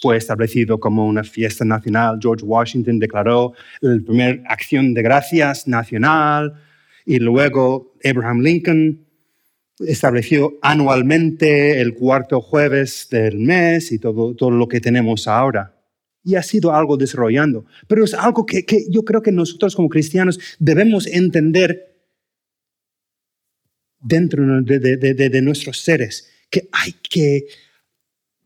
fue 0.00 0.16
establecido 0.16 0.78
como 0.78 1.06
una 1.06 1.24
fiesta 1.24 1.64
nacional. 1.64 2.18
George 2.20 2.44
Washington 2.44 2.98
declaró 2.98 3.54
la 3.80 3.98
primera 4.04 4.42
acción 4.46 4.92
de 4.92 5.02
gracias 5.02 5.66
nacional 5.66 6.54
y 7.06 7.18
luego 7.18 7.94
Abraham 8.04 8.40
Lincoln 8.40 9.06
estableció 9.78 10.58
anualmente 10.62 11.80
el 11.80 11.94
cuarto 11.94 12.40
jueves 12.40 13.08
del 13.10 13.38
mes 13.38 13.90
y 13.90 13.98
todo, 13.98 14.34
todo 14.34 14.50
lo 14.50 14.68
que 14.68 14.80
tenemos 14.80 15.26
ahora 15.26 15.71
y 16.24 16.36
ha 16.36 16.42
sido 16.42 16.72
algo 16.72 16.96
desarrollando. 16.96 17.66
Pero 17.88 18.04
es 18.04 18.14
algo 18.14 18.46
que, 18.46 18.64
yo 18.88 19.04
creo 19.04 19.22
que 19.22 19.32
nosotros 19.32 19.74
como 19.74 19.88
cristianos 19.88 20.38
debemos 20.58 21.06
entender 21.06 21.92
dentro 24.00 24.44
de, 24.62 25.40
nuestros 25.42 25.80
seres, 25.80 26.28
que 26.50 26.68
hay, 26.72 26.92
que 27.08 27.46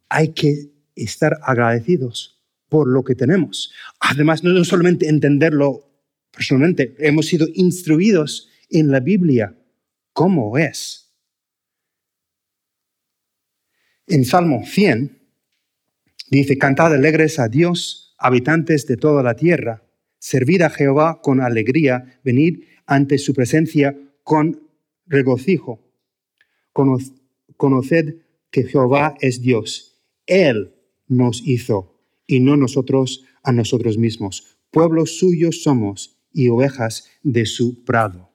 hay 0.09 0.29
que 0.29 0.73
estar 0.95 1.39
agradecidos 1.43 2.43
por 2.69 2.89
lo 2.89 3.05
que 3.05 3.15
tenemos. 3.15 3.73
Además, 4.01 4.43
no 4.45 4.65
solamente 4.65 5.09
entenderlo 5.09 5.87
personalmente, 6.31 6.95
hemos 6.99 7.27
sido 7.27 7.47
instruidos 7.55 8.49
en 8.71 8.91
la 8.91 9.01
Biblia 9.01 9.57
cómo 10.13 10.59
es. 10.59 11.15
En 14.07 14.25
Salmo 14.25 14.65
100, 14.65 15.26
Dice, 16.31 16.59
cantad 16.59 16.93
alegres 16.93 17.39
a 17.39 17.49
Dios, 17.49 18.15
habitantes 18.19 18.87
de 18.87 18.97
toda 18.97 19.23
la 19.23 19.35
tierra, 19.35 19.85
servid 20.19 20.63
a 20.63 20.71
Jehová 20.71 21.21
con 21.23 21.41
alegría, 21.41 22.21
venid 22.25 22.65
ante 22.87 23.19
su 23.19 23.33
presencia 23.35 23.97
con 24.23 24.61
regocijo. 25.07 25.81
Conoced 26.73 28.17
que 28.51 28.65
Jehová 28.65 29.15
es 29.21 29.41
Dios. 29.41 30.03
Él 30.27 30.75
nos 31.07 31.43
hizo 31.47 32.01
y 32.27 32.41
no 32.41 32.57
nosotros 32.57 33.25
a 33.43 33.53
nosotros 33.53 33.99
mismos. 33.99 34.59
Pueblos 34.71 35.19
suyos 35.19 35.63
somos 35.63 36.19
y 36.33 36.49
ovejas 36.49 37.09
de 37.23 37.47
su 37.47 37.85
prado. 37.85 38.33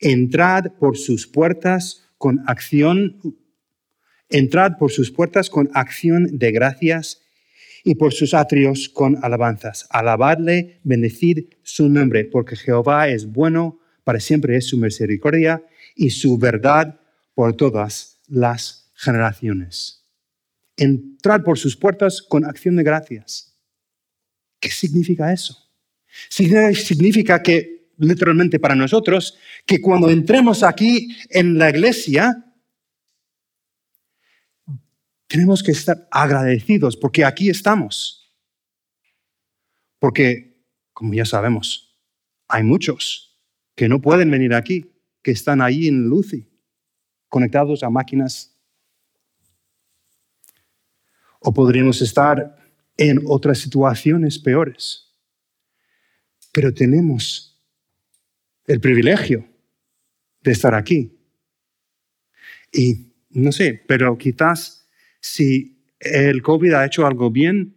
Entrad 0.00 0.72
por 0.78 0.96
sus 0.96 1.26
puertas 1.26 2.08
con 2.16 2.40
acción 2.46 3.20
Entrad 4.30 4.76
por 4.78 4.92
sus 4.92 5.10
puertas 5.10 5.48
con 5.48 5.70
acción 5.74 6.38
de 6.38 6.52
gracias 6.52 7.22
y 7.84 7.94
por 7.94 8.12
sus 8.12 8.34
atrios 8.34 8.88
con 8.88 9.22
alabanzas. 9.24 9.86
Alabadle, 9.90 10.80
bendecid 10.84 11.46
su 11.62 11.88
nombre, 11.88 12.24
porque 12.24 12.56
Jehová 12.56 13.08
es 13.08 13.26
bueno, 13.26 13.80
para 14.04 14.20
siempre 14.20 14.56
es 14.56 14.66
su 14.66 14.76
misericordia 14.76 15.62
y 15.94 16.10
su 16.10 16.38
verdad 16.38 17.00
por 17.34 17.56
todas 17.56 18.20
las 18.26 18.90
generaciones. 18.94 20.04
Entrad 20.76 21.42
por 21.42 21.58
sus 21.58 21.76
puertas 21.76 22.22
con 22.22 22.44
acción 22.44 22.76
de 22.76 22.82
gracias. 22.82 23.56
¿Qué 24.60 24.70
significa 24.70 25.32
eso? 25.32 25.56
Significa 26.28 27.42
que, 27.42 27.92
literalmente 27.98 28.58
para 28.58 28.74
nosotros, 28.74 29.38
que 29.66 29.80
cuando 29.80 30.10
entremos 30.10 30.62
aquí 30.62 31.16
en 31.30 31.58
la 31.58 31.70
iglesia, 31.70 32.44
tenemos 35.38 35.62
que 35.62 35.70
estar 35.70 36.08
agradecidos 36.10 36.96
porque 36.96 37.24
aquí 37.24 37.48
estamos. 37.48 38.28
Porque, 40.00 40.64
como 40.92 41.14
ya 41.14 41.24
sabemos, 41.24 41.96
hay 42.48 42.64
muchos 42.64 43.40
que 43.76 43.88
no 43.88 44.02
pueden 44.02 44.32
venir 44.32 44.52
aquí, 44.52 44.92
que 45.22 45.30
están 45.30 45.62
ahí 45.62 45.86
en 45.86 46.08
Lucy, 46.08 46.44
conectados 47.28 47.84
a 47.84 47.88
máquinas. 47.88 48.58
O 51.38 51.54
podríamos 51.54 52.02
estar 52.02 52.58
en 52.96 53.20
otras 53.24 53.58
situaciones 53.58 54.40
peores. 54.40 55.14
Pero 56.50 56.74
tenemos 56.74 57.62
el 58.66 58.80
privilegio 58.80 59.48
de 60.40 60.50
estar 60.50 60.74
aquí. 60.74 61.16
Y 62.72 63.12
no 63.30 63.52
sé, 63.52 63.80
pero 63.86 64.18
quizás 64.18 64.77
si 65.20 65.78
el 66.00 66.42
COVID 66.42 66.72
ha 66.74 66.86
hecho 66.86 67.06
algo 67.06 67.30
bien, 67.30 67.74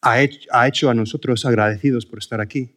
ha 0.00 0.66
hecho, 0.66 0.90
a 0.90 0.94
nosotros 0.94 1.44
agradecidos 1.46 2.04
por 2.06 2.18
estar 2.18 2.40
aquí. 2.40 2.70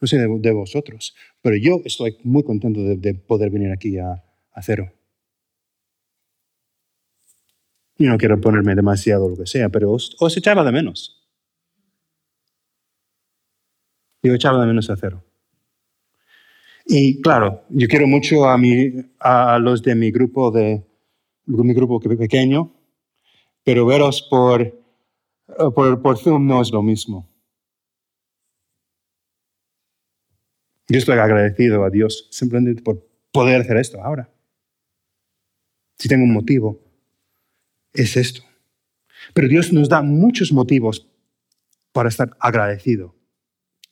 No 0.00 0.08
sé 0.08 0.16
de, 0.16 0.52
vosotros, 0.52 1.14
pero 1.42 1.56
yo 1.56 1.82
estoy 1.84 2.16
muy 2.24 2.42
contento 2.42 2.80
de, 2.80 3.14
poder 3.14 3.50
venir 3.50 3.70
aquí 3.70 3.98
a, 3.98 4.22
cero. 4.62 4.90
Yo 7.98 8.08
no 8.08 8.18
quiero 8.18 8.40
ponerme 8.40 8.74
demasiado 8.74 9.28
lo 9.28 9.36
que 9.36 9.46
sea, 9.46 9.68
pero 9.68 9.92
os, 9.92 10.36
echaba 10.36 10.64
de 10.64 10.72
menos. 10.72 11.22
Yo 14.22 14.34
echaba 14.34 14.60
de 14.60 14.66
menos 14.66 14.88
a 14.90 14.96
cero. 14.96 15.22
Y 16.86 17.20
claro, 17.20 17.62
yo 17.68 17.86
quiero 17.86 18.06
mucho 18.06 18.46
a, 18.46 18.58
a 19.20 19.58
los 19.58 19.82
de 19.82 19.94
mi 19.94 20.10
grupo, 20.10 20.50
de, 20.50 20.82
mi 21.46 21.74
grupo 21.74 22.00
pequeño, 22.00 22.72
pero 23.64 23.86
veros 23.86 24.22
por, 24.22 24.80
por, 25.74 26.02
por 26.02 26.18
Zoom 26.18 26.46
no 26.46 26.62
es 26.62 26.70
lo 26.70 26.82
mismo. 26.82 27.28
Yo 30.88 30.98
estoy 30.98 31.18
agradecido 31.18 31.84
a 31.84 31.90
Dios 31.90 32.26
simplemente 32.30 32.82
por 32.82 33.06
poder 33.30 33.60
hacer 33.60 33.76
esto 33.76 34.02
ahora. 34.02 34.28
Si 35.98 36.08
tengo 36.08 36.24
un 36.24 36.32
motivo, 36.32 36.80
es 37.92 38.16
esto. 38.16 38.42
Pero 39.34 39.46
Dios 39.46 39.72
nos 39.72 39.88
da 39.88 40.02
muchos 40.02 40.52
motivos 40.52 41.06
para 41.92 42.08
estar 42.08 42.36
agradecido. 42.40 43.14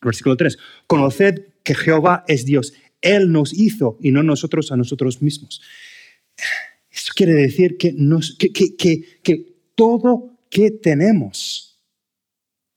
Versículo 0.00 0.36
3. 0.36 0.58
Conoced 0.86 1.52
que 1.62 1.74
Jehová 1.74 2.24
es 2.26 2.44
Dios. 2.44 2.72
Él 3.00 3.30
nos 3.30 3.52
hizo 3.52 3.96
y 4.00 4.10
no 4.10 4.22
nosotros 4.22 4.72
a 4.72 4.76
nosotros 4.76 5.22
mismos. 5.22 5.60
Esto 6.90 7.12
quiere 7.14 7.34
decir 7.34 7.76
que, 7.76 7.92
nos, 7.92 8.36
que, 8.36 8.52
que, 8.52 8.76
que 9.22 9.57
todo 9.78 10.36
que 10.50 10.72
tenemos 10.72 11.80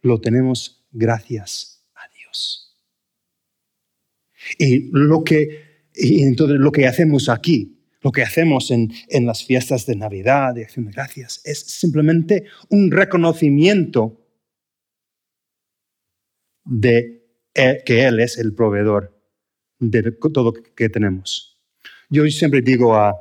lo 0.03 0.21
tenemos 0.21 0.85
gracias 0.91 1.83
a 1.95 2.07
Dios. 2.15 2.77
Y 4.59 4.91
lo 4.91 5.23
que, 5.23 5.87
entonces 5.95 6.59
lo 6.59 6.71
que 6.71 6.85
hacemos 6.85 7.27
aquí, 7.27 7.87
lo 8.01 8.11
que 8.11 8.21
hacemos 8.21 8.69
en, 8.69 8.93
en 9.09 9.25
las 9.25 9.43
fiestas 9.43 9.87
de 9.87 9.95
Navidad, 9.95 10.53
de 10.53 10.63
acción 10.63 10.85
de 10.85 10.91
gracias, 10.91 11.41
es 11.43 11.59
simplemente 11.59 12.45
un 12.69 12.91
reconocimiento 12.91 14.23
de 16.63 17.25
que 17.53 18.05
Él 18.05 18.19
es 18.19 18.37
el 18.37 18.53
proveedor 18.53 19.19
de 19.79 20.11
todo 20.11 20.43
lo 20.43 20.53
que 20.53 20.89
tenemos. 20.89 21.59
Yo 22.11 22.23
siempre 22.27 22.61
digo 22.61 22.95
a, 22.95 23.17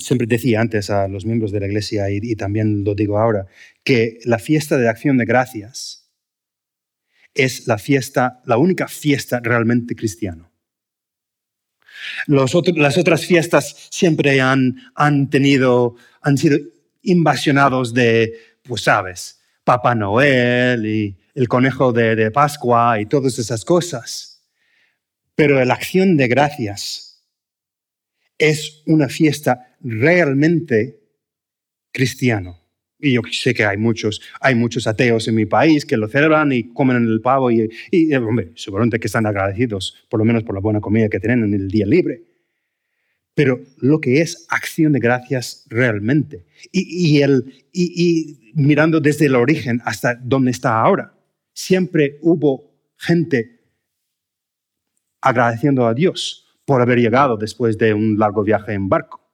siempre 0.00 0.26
decía 0.26 0.60
antes 0.60 0.90
a 0.90 1.08
los 1.08 1.24
miembros 1.24 1.52
de 1.52 1.60
la 1.60 1.66
iglesia 1.66 2.10
y, 2.10 2.34
también 2.36 2.84
lo 2.84 2.94
digo 2.94 3.18
ahora, 3.18 3.46
que 3.84 4.18
la 4.24 4.38
fiesta 4.38 4.76
de 4.76 4.88
acción 4.88 5.16
de 5.16 5.24
gracias 5.24 6.10
es 7.34 7.66
la 7.66 7.78
fiesta, 7.78 8.40
la 8.44 8.56
única 8.56 8.88
fiesta 8.88 9.40
realmente 9.40 9.94
cristiana. 9.94 10.50
Las 12.26 12.54
otras 12.54 13.26
fiestas 13.26 13.88
siempre 13.90 14.40
han, 14.40 14.76
han 14.94 15.30
tenido, 15.30 15.96
han 16.20 16.38
sido 16.38 16.58
invasionados 17.02 17.94
de, 17.94 18.34
pues 18.62 18.82
sabes, 18.82 19.40
Papá 19.64 19.94
Noel 19.94 20.86
y 20.86 21.18
el 21.34 21.46
conejo 21.46 21.92
de, 21.92 22.30
Pascua 22.30 23.00
y 23.00 23.06
todas 23.06 23.38
esas 23.38 23.64
cosas. 23.64 24.42
Pero 25.34 25.62
la 25.64 25.74
acción 25.74 26.16
de 26.16 26.26
gracias 26.26 27.07
es 28.38 28.82
una 28.86 29.08
fiesta 29.08 29.76
realmente 29.80 31.00
cristiano. 31.92 32.58
Y 33.00 33.12
yo 33.12 33.22
sé 33.30 33.54
que 33.54 33.64
hay 33.64 33.76
muchos, 33.76 34.20
hay 34.40 34.54
muchos 34.54 34.86
ateos 34.86 35.28
en 35.28 35.36
mi 35.36 35.46
país 35.46 35.84
que 35.84 35.96
lo 35.96 36.08
celebran 36.08 36.52
y 36.52 36.72
comen 36.72 36.96
el 36.96 37.20
pavo 37.20 37.50
y, 37.50 37.68
y 37.92 38.12
hombre, 38.14 38.52
seguramente 38.56 38.98
que 38.98 39.06
están 39.06 39.26
agradecidos, 39.26 39.94
por 40.08 40.18
lo 40.18 40.24
menos 40.24 40.42
por 40.42 40.54
la 40.54 40.60
buena 40.60 40.80
comida 40.80 41.08
que 41.08 41.20
tienen 41.20 41.44
en 41.44 41.54
el 41.54 41.68
día 41.68 41.86
libre. 41.86 42.24
Pero 43.34 43.60
lo 43.76 44.00
que 44.00 44.20
es 44.20 44.46
acción 44.48 44.92
de 44.92 44.98
gracias 44.98 45.64
realmente. 45.68 46.44
Y, 46.72 47.22
y 47.72 48.52
mirando 48.54 49.00
desde 49.00 49.26
el 49.26 49.36
origen 49.36 49.80
hasta 49.84 50.16
donde 50.16 50.50
está 50.50 50.80
ahora 50.80 51.14
siempre 51.58 52.18
hubo 52.22 52.72
gente 52.96 53.60
agradeciendo 55.20 55.88
a 55.88 55.94
Dios 55.94 56.47
por 56.68 56.82
haber 56.82 56.98
llegado 56.98 57.38
después 57.38 57.78
de 57.78 57.94
un 57.94 58.18
largo 58.18 58.42
viaje 58.42 58.74
en 58.74 58.90
barco, 58.90 59.26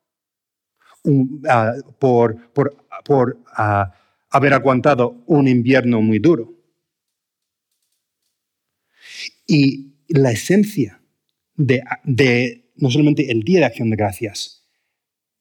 ah, 1.49 1.73
por, 1.99 2.53
por, 2.53 3.43
ah, 3.57 3.93
haber 4.31 4.55
aguantado 4.55 5.25
un 5.27 5.49
invierno 5.49 6.01
muy 6.01 6.21
duro. 6.21 6.55
Y 9.49 9.97
la 10.07 10.31
esencia 10.31 11.03
de, 11.57 11.83
de, 12.05 12.71
no 12.77 12.89
solamente 12.89 13.33
el 13.33 13.43
Día 13.43 13.59
de 13.59 13.65
Acción 13.65 13.91
de 13.91 13.97
Gracias, 13.97 14.65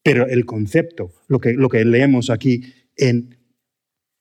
pero 0.01 0.25
el 0.25 0.47
concepto, 0.47 1.13
lo 1.27 1.39
que, 1.39 1.53
lo 1.53 1.69
que 1.69 1.85
leemos 1.85 2.31
aquí 2.31 2.73
en 2.97 3.37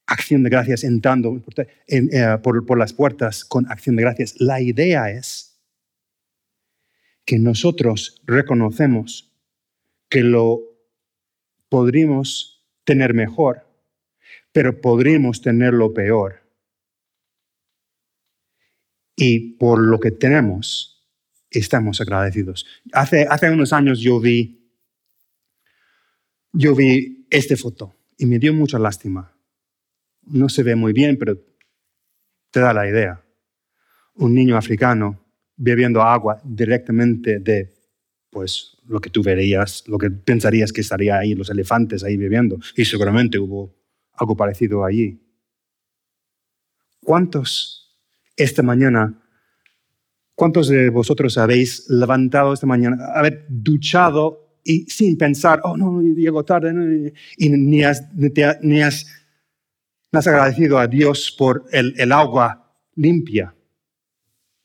acción 0.07 0.43
de 0.43 0.51
gracias 0.51 0.85
entrando 0.85 1.43
eh, 1.87 2.37
por, 2.43 2.79
las 2.79 2.93
puertas 2.93 3.47
con 3.47 3.65
acción 3.73 3.97
de 3.97 4.03
gracias. 4.03 4.35
La 4.39 4.61
idea 4.61 5.11
es 5.11 5.52
que 7.25 7.39
nosotros 7.39 8.21
reconocemos 8.25 9.33
que 10.09 10.23
lo 10.23 10.61
podríamos 11.69 12.67
tener 12.85 13.15
mejor, 13.15 13.67
pero 14.53 14.81
podríamos 14.81 15.41
tenerlo 15.41 15.95
peor. 15.95 16.43
Y 19.17 19.57
por 19.57 19.81
lo 19.81 20.01
que 20.01 20.11
tenemos, 20.11 21.09
estamos 21.51 22.01
agradecidos. 22.01 22.67
Hace, 22.93 23.27
hace 23.29 23.51
unos 23.51 23.73
años 23.73 24.01
yo 24.01 24.21
vi, 24.21 24.71
yo 26.53 26.75
vi 26.75 27.27
esta 27.31 27.57
foto 27.57 27.95
y 28.19 28.27
me 28.27 28.39
dio 28.39 28.53
mucha 28.53 28.79
lástima 28.79 29.33
no 30.23 30.49
se 30.49 30.63
ve 30.63 30.77
muy 30.77 30.93
bien, 30.93 31.19
pero 31.19 31.39
te 32.51 32.61
da 32.61 32.73
la 32.73 32.89
idea. 32.89 33.25
Un 34.15 34.35
niño 34.35 34.57
africano 34.57 35.22
bebiendo 35.63 36.03
agua 36.03 36.41
directamente 36.45 37.39
de 37.39 37.73
pues 38.31 38.79
lo 38.89 39.01
que 39.01 39.11
tú 39.11 39.23
verías, 39.23 39.85
lo 39.87 39.99
que 39.99 40.11
pensarías 40.11 40.73
que 40.73 40.81
estaría 40.81 41.19
ahí, 41.19 41.35
los 41.35 41.51
elefantes 41.51 42.03
ahí 42.03 42.17
bebiendo. 42.17 42.59
Y 42.77 42.85
seguramente 42.85 43.39
hubo 43.39 43.75
algo 44.15 44.37
parecido 44.37 44.85
allí. 44.85 45.21
¿Cuántos 47.01 47.95
esta 48.37 48.63
mañana, 48.63 49.23
cuántos 50.35 50.69
de 50.69 50.89
vosotros 50.89 51.37
habéis 51.39 51.89
levantado 51.91 52.55
esta 52.55 52.67
mañana, 52.67 52.97
haber 53.15 53.47
duchado 53.49 54.59
y 54.65 54.85
sin 54.87 55.19
pensar, 55.19 55.61
oh 55.65 55.77
no, 55.77 56.01
llego 56.01 56.45
tarde, 56.45 57.13
y 57.37 57.51
ni 57.51 57.85
has, 57.85 58.03
ni 58.63 58.81
has 58.81 59.07
has 60.19 60.27
agradecido 60.27 60.79
a 60.79 60.87
Dios 60.87 61.35
por 61.37 61.65
el, 61.73 62.13
agua 62.13 62.77
limpia 62.95 63.55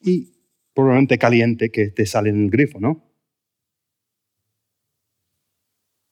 y 0.02 0.34
probablemente 0.78 1.18
caliente 1.18 1.72
que 1.72 1.88
te 1.88 2.06
sale 2.06 2.30
en 2.30 2.44
el 2.44 2.50
grifo, 2.52 2.80
¿no? 2.80 3.04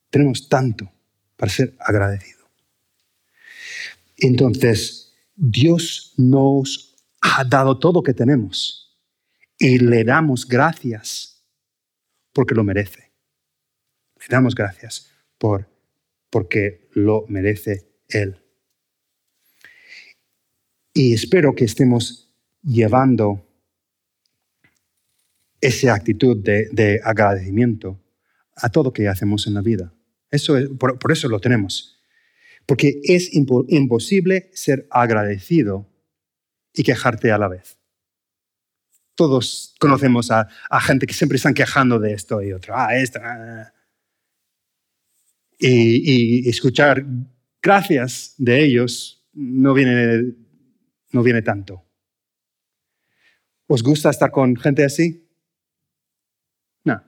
Tenemos 0.09 0.49
tanto 0.49 0.91
para 1.35 1.51
ser 1.51 1.75
agradecido. 1.77 2.49
Entonces, 4.17 5.13
Dios 5.35 6.15
nos 6.17 6.95
ha 7.21 7.43
dado 7.43 7.77
todo 7.77 7.99
lo 7.99 8.01
que 8.01 8.15
tenemos 8.15 8.99
y 9.59 9.77
le 9.77 10.03
damos 10.03 10.47
gracias 10.47 11.45
porque 12.33 12.55
lo 12.55 12.63
merece. 12.63 13.11
Le 14.19 14.25
damos 14.27 14.55
gracias 14.55 15.11
por, 15.37 15.69
porque 16.31 16.89
lo 16.93 17.25
merece 17.27 17.87
Él. 18.09 18.41
Y 20.91 21.13
espero 21.13 21.53
que 21.53 21.65
estemos 21.65 22.33
llevando 22.63 23.44
esa 25.65 25.93
actitud 25.93 26.37
de, 26.37 26.99
agradecimiento 27.03 27.99
a 28.55 28.69
todo 28.69 28.93
que 28.93 29.07
hacemos 29.07 29.47
en 29.47 29.53
la 29.53 29.61
vida. 29.61 29.93
Eso 30.31 30.55
por, 30.77 31.11
eso 31.11 31.27
lo 31.29 31.39
tenemos. 31.39 31.99
Porque 32.65 32.99
es 33.03 33.33
imposible 33.33 34.49
ser 34.53 34.87
agradecido 34.89 35.87
y 36.73 36.83
quejarte 36.83 37.31
a 37.31 37.37
la 37.37 37.47
vez. 37.47 37.77
Todos 39.15 39.75
conocemos 39.79 40.31
a, 40.31 40.47
gente 40.81 41.05
que 41.05 41.13
siempre 41.13 41.37
están 41.37 41.53
quejando 41.53 41.99
de 41.99 42.13
esto 42.13 42.41
y 42.41 42.51
otro. 42.51 42.73
Ah, 42.75 42.97
esto. 42.97 43.19
Ah. 43.23 43.71
Y, 45.57 46.45
y 46.45 46.49
escuchar 46.49 47.05
gracias 47.61 48.33
de 48.37 48.63
ellos 48.63 49.23
no 49.33 49.73
viene 49.73 50.35
no 51.15 51.23
viene 51.23 51.41
tanto. 51.41 51.81
¿Os 53.67 53.81
gusta 53.81 54.09
estar 54.09 54.31
con 54.31 54.55
gente 54.57 54.83
así? 54.83 55.27
No. 56.83 57.01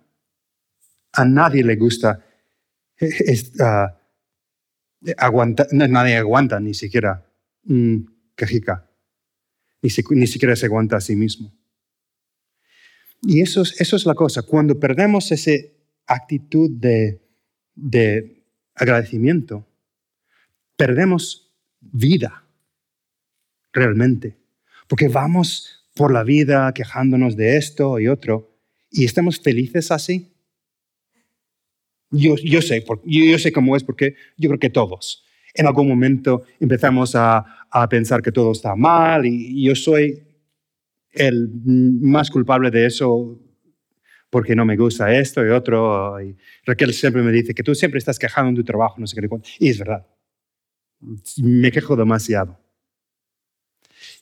A 1.17 1.25
nadie 1.25 1.63
le 1.63 1.75
gusta 1.75 2.23
uh, 3.01 3.87
nadie 5.87 6.17
aguanta 6.17 6.59
ni 6.59 6.73
siquiera 6.73 7.23
quejica, 8.35 8.89
ni, 9.81 10.27
siquiera 10.27 10.55
se 10.55 10.67
aguanta 10.67 10.97
a 10.97 11.01
sí 11.01 11.15
mismo. 11.15 11.53
Y 13.21 13.41
eso 13.41 13.63
es, 13.63 13.81
eso 13.81 13.95
es 13.95 14.05
la 14.05 14.13
cosa, 14.13 14.43
cuando 14.43 14.79
perdemos 14.79 15.31
esa 15.31 15.51
actitud 16.05 16.69
de, 16.71 17.21
de 17.75 18.43
agradecimiento, 18.75 19.67
perdemos 20.75 21.51
vida 21.81 22.43
realmente. 23.73 24.37
Porque 24.87 25.07
vamos 25.07 25.89
por 25.95 26.13
la 26.13 26.23
vida 26.23 26.71
quejándonos 26.73 27.35
de 27.35 27.57
esto 27.57 27.99
y 27.99 28.07
otro 28.07 28.55
y 28.89 29.03
estamos 29.03 29.39
felices 29.39 29.91
así. 29.91 30.36
Yo, 32.09 32.35
yo, 32.43 32.61
sé, 32.61 32.85
yo 33.05 33.39
sé 33.39 33.51
cómo 33.51 33.75
es 33.75 33.83
porque 33.83 34.15
yo 34.37 34.49
creo 34.49 34.59
que 34.59 34.69
todos. 34.69 35.25
En 35.53 35.65
algún 35.65 35.87
momento 35.87 36.43
empezamos 36.59 37.15
a, 37.15 37.57
a 37.69 37.89
pensar 37.89 38.21
que 38.21 38.31
todo 38.31 38.51
está 38.51 38.75
mal 38.75 39.25
y, 39.25 39.63
yo 39.63 39.75
soy 39.75 40.23
el 41.11 41.49
más 41.63 42.29
culpable 42.29 42.69
de 42.69 42.85
eso 42.85 43.39
porque 44.29 44.55
no 44.55 44.65
me 44.65 44.75
gusta 44.75 45.13
esto 45.17 45.45
y 45.45 45.49
otro. 45.49 46.21
Y 46.21 46.35
Raquel 46.65 46.93
siempre 46.93 47.21
me 47.21 47.31
dice 47.31 47.53
que 47.53 47.63
tú 47.63 47.73
siempre 47.75 47.97
estás 47.97 48.19
quejando 48.19 48.49
en 48.49 48.55
tu 48.55 48.63
trabajo, 48.63 48.95
no 48.99 49.07
sé 49.07 49.19
qué. 49.19 49.27
Y 49.59 49.69
es 49.69 49.79
verdad. 49.79 50.05
Me 51.37 51.71
quejo 51.71 51.95
demasiado. 51.95 52.59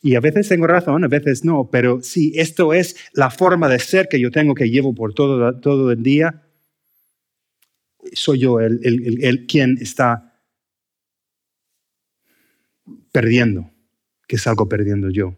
Y 0.02 0.16
a 0.16 0.20
veces 0.20 0.48
tengo 0.48 0.68
razón, 0.68 1.04
a 1.04 1.08
veces 1.08 1.44
no, 1.44 1.70
pero 1.72 2.02
si 2.02 2.38
esto 2.38 2.74
es 2.74 2.96
la 3.14 3.32
forma 3.32 3.68
de 3.68 3.80
ser 3.80 4.08
que 4.08 4.20
yo 4.20 4.30
tengo, 4.30 4.54
que 4.54 4.70
llevo 4.70 4.94
por 4.94 5.14
todo, 5.14 5.60
todo 5.60 5.92
el 5.92 6.04
día, 6.04 6.45
soy 8.14 8.40
yo 8.40 8.60
el, 8.60 8.80
el 8.84 9.46
quien 9.46 9.78
está 9.80 10.42
perdiendo, 13.12 13.72
que 14.28 14.38
salgo 14.38 14.68
perdiendo 14.68 15.10
yo. 15.10 15.36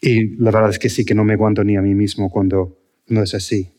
Y 0.00 0.36
la 0.36 0.50
verdad 0.50 0.70
es 0.70 0.78
que 0.78 0.88
sí 0.88 1.04
que 1.04 1.14
no 1.14 1.24
me 1.24 1.34
aguanto 1.34 1.64
ni 1.64 1.76
a 1.76 1.82
mí 1.82 1.94
mismo 1.94 2.30
cuando 2.30 2.78
no 3.08 3.22
es 3.22 3.34
así. 3.34 3.72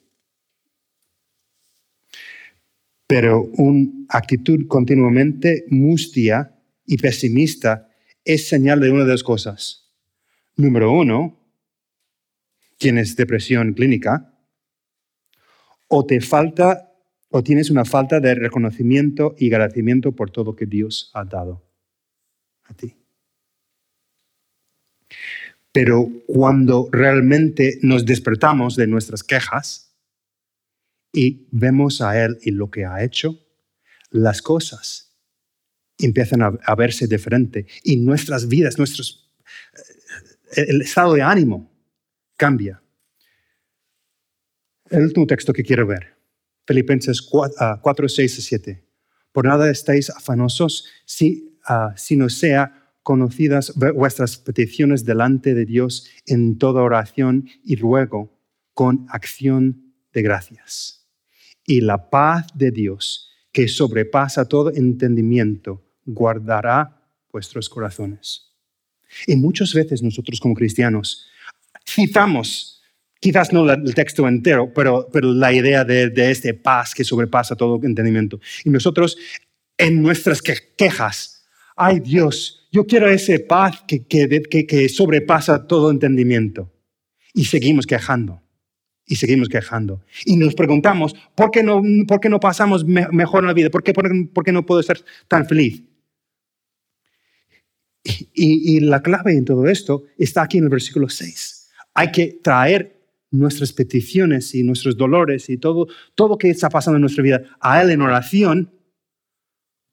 Pero 3.08 3.44
una 3.58 3.88
actitud 4.10 4.68
continuamente 4.68 5.66
mustia 5.70 6.56
y 6.86 6.98
pesimista 6.98 7.90
es 8.24 8.48
señal 8.48 8.80
de 8.82 8.92
una 8.92 9.04
de 9.04 9.12
las 9.12 9.24
cosas. 9.24 9.90
Número 10.58 10.92
uno, 10.92 11.40
tienes 12.78 13.16
depresión 13.16 13.74
clínica, 13.74 14.29
o 15.90 16.06
te 16.06 16.22
falta 16.22 16.86
o 17.30 17.44
tienes 17.44 17.70
una 17.70 17.86
falta 17.86 18.20
de 18.20 18.34
reconocimiento 18.34 19.36
y 19.38 19.48
agradecimiento 19.54 20.14
por 20.14 20.32
todo 20.32 20.56
que 20.56 20.66
Dios 20.66 21.12
ha 21.14 21.26
dado 21.26 21.64
a 22.64 22.74
ti. 22.74 22.96
Pero 25.72 26.10
cuando 26.28 26.90
realmente 26.92 27.78
nos 27.84 28.06
despertamos 28.06 28.76
de 28.76 28.88
nuestras 28.88 29.24
quejas 29.24 29.96
y 31.14 31.48
vemos 31.52 32.02
a 32.02 32.24
Él 32.24 32.40
y 32.42 32.52
lo 32.52 32.72
que 32.72 32.86
ha 32.86 33.04
hecho, 33.04 33.40
las 34.10 34.42
cosas 34.42 35.16
empiezan 36.00 36.42
a, 36.42 36.76
verse 36.76 37.08
de 37.08 37.20
frente 37.20 37.68
y 37.84 37.98
nuestras 37.98 38.48
vidas, 38.48 38.78
nuestros, 38.78 39.30
eh, 40.56 40.66
el 40.70 40.82
estado 40.82 41.14
de 41.14 41.22
ánimo 41.22 41.72
cambia. 42.36 42.82
El 44.90 45.04
último 45.04 45.28
texto 45.28 45.54
que 45.54 45.64
quiero 45.64 45.86
ver, 45.86 46.16
Filipenses 46.66 47.22
4, 47.22 48.10
6 48.10 48.38
y 48.38 48.42
7. 48.42 48.86
Por 49.32 49.46
nada 49.46 49.70
estáis 49.70 50.10
afanosos 50.10 50.86
si, 51.06 51.58
uh, 51.70 51.96
si 51.96 52.16
no 52.16 52.30
sea 52.30 52.94
conocidas 53.04 53.74
vuestras 53.76 54.38
peticiones 54.38 55.06
delante 55.06 55.54
de 55.54 55.66
Dios 55.66 56.08
en 56.26 56.58
toda 56.58 56.82
oración 56.82 57.50
y 57.64 57.76
ruego 57.76 58.40
con 58.74 59.06
acción 59.10 59.94
de 60.14 60.22
gracias. 60.22 61.08
Y 61.66 61.82
la 61.82 62.10
paz 62.10 62.48
de 62.56 62.72
Dios, 62.72 63.32
que 63.52 63.68
sobrepasa 63.68 64.46
todo 64.46 64.72
entendimiento, 64.74 65.84
guardará 66.06 67.02
vuestros 67.32 67.70
corazones. 67.70 68.54
Y 69.28 69.36
muchas 69.36 69.74
veces 69.74 70.02
nosotros 70.02 70.40
como 70.40 70.56
cristianos 70.56 71.28
citamos, 71.88 72.79
quizás 73.20 73.52
no 73.54 73.70
el 73.72 73.94
texto 73.96 74.28
entero, 74.28 74.72
pero, 74.74 75.08
pero 75.12 75.34
la 75.34 75.54
idea 75.54 75.84
de, 75.84 76.10
de 76.10 76.32
este 76.32 76.54
paz 76.54 76.94
que 76.94 77.04
sobrepasa 77.04 77.56
todo 77.56 77.80
entendimiento. 77.84 78.40
Y 78.64 78.70
nosotros 78.70 79.18
en 79.78 80.02
nuestras 80.02 80.42
quejas, 80.42 81.46
ay 81.76 82.00
Dios, 82.02 82.60
yo 82.72 82.86
quiero 82.86 83.10
ese 83.10 83.40
paz 83.40 83.84
que, 83.88 84.06
que, 84.06 84.90
sobrepasa 84.90 85.66
todo 85.66 85.90
entendimiento. 85.90 86.72
Y 87.34 87.46
seguimos 87.46 87.88
quejando. 87.88 88.44
Y 89.06 89.16
seguimos 89.16 89.50
quejando. 89.50 90.04
Y 90.26 90.36
nos 90.36 90.54
preguntamos, 90.54 91.16
¿por 91.34 91.50
qué 91.50 91.64
no, 91.64 91.82
por 92.08 92.20
qué 92.20 92.30
no 92.30 92.40
pasamos 92.40 92.86
mejor 92.86 93.44
en 93.44 93.48
la 93.48 93.54
vida? 93.54 93.70
¿Por 93.72 93.82
qué, 93.82 93.94
por, 93.94 94.44
qué 94.44 94.52
no 94.52 94.66
puedo 94.66 94.84
ser 94.84 95.04
tan 95.28 95.48
feliz? 95.48 95.84
Y, 98.04 98.78
y, 98.78 98.80
la 98.82 99.02
clave 99.02 99.34
en 99.34 99.46
todo 99.46 99.68
esto 99.68 100.04
está 100.18 100.44
aquí 100.44 100.60
en 100.60 100.66
el 100.66 100.70
versículo 100.70 101.10
6. 101.10 101.70
Hay 101.96 102.12
que 102.12 102.40
traer 102.42 102.99
nuestras 103.32 103.74
peticiones 103.74 104.56
y 104.56 104.64
nuestros 104.64 104.98
dolores 104.98 105.50
y 105.50 105.58
todo, 105.58 105.88
todo 106.16 106.38
que 106.38 106.50
está 106.50 106.70
pasando 106.70 106.98
en 106.98 107.02
nuestra 107.02 107.24
vida 107.24 107.44
a 107.60 107.82
Él 107.82 107.92
en 107.92 108.02
oración 108.02 108.74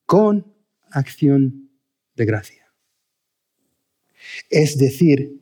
con 0.06 0.54
acción 0.90 1.70
de 2.14 2.24
gracia. 2.24 2.72
Es 4.50 4.78
decir, 4.78 5.40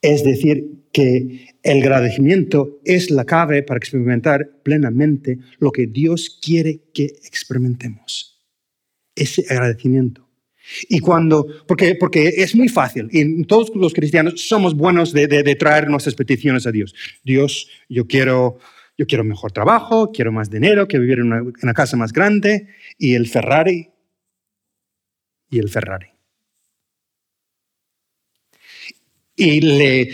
es 0.00 0.22
decir, 0.22 0.78
que 0.92 1.48
el 1.62 1.82
agradecimiento 1.82 2.80
es 2.84 3.10
la 3.10 3.24
clave 3.24 3.62
para 3.62 3.78
experimentar 3.78 4.62
plenamente 4.62 5.38
lo 5.58 5.70
que 5.70 5.86
Dios 5.86 6.38
quiere 6.42 6.82
que 6.94 7.04
experimentemos. 7.24 8.40
Ese 9.14 9.44
agradecimiento. 9.48 10.27
Y 10.88 11.00
cuando, 11.00 11.46
porque, 11.66 11.94
porque 11.94 12.28
es 12.28 12.54
muy 12.54 12.68
fácil, 12.68 13.08
y 13.10 13.44
todos 13.44 13.70
los 13.74 13.92
cristianos 13.94 14.40
somos 14.40 14.74
buenos 14.74 15.12
de, 15.12 15.26
de, 15.26 15.54
traer 15.54 15.88
nuestras 15.88 16.14
peticiones 16.14 16.66
a 16.66 16.72
Dios. 16.72 16.94
Dios, 17.24 17.68
yo 17.88 18.06
quiero, 18.06 18.58
yo 18.96 19.06
quiero 19.06 19.24
mejor 19.24 19.52
trabajo, 19.52 20.12
quiero 20.12 20.32
más 20.32 20.50
dinero, 20.50 20.86
quiero 20.86 21.02
vivir 21.02 21.18
en 21.18 21.26
una, 21.26 21.38
en 21.38 21.54
una 21.62 21.74
casa 21.74 21.96
más 21.96 22.12
grande, 22.12 22.68
y 22.98 23.14
el 23.14 23.26
Ferrari, 23.28 23.88
y 25.50 25.58
el 25.58 25.68
Ferrari. 25.68 26.08
y 29.38 29.60
le, 29.60 30.10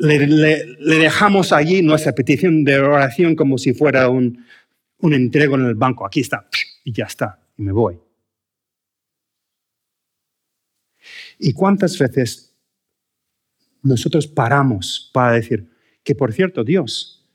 le, 0.00 0.66
dejamos 0.78 1.52
allí 1.52 1.82
nuestra 1.82 2.12
petición 2.12 2.64
de 2.64 2.78
oración 2.78 3.34
como 3.34 3.58
si 3.58 3.74
fuera 3.74 4.08
un, 4.08 4.44
un 4.98 5.14
entrego 5.14 5.56
en 5.56 5.66
el 5.66 5.74
banco. 5.74 6.06
Aquí 6.06 6.20
está, 6.20 6.46
y 6.84 6.92
ya 6.92 7.04
está, 7.04 7.40
y 7.58 7.62
me 7.62 7.72
voy. 7.72 7.98
¿Y 11.44 11.54
cuántas 11.54 11.98
veces 11.98 12.56
nosotros 13.82 14.28
paramos 14.28 15.10
para 15.12 15.32
decir 15.32 15.68
que, 16.04 16.14
por 16.14 16.32
cierto, 16.32 16.62
Dios, 16.62 17.28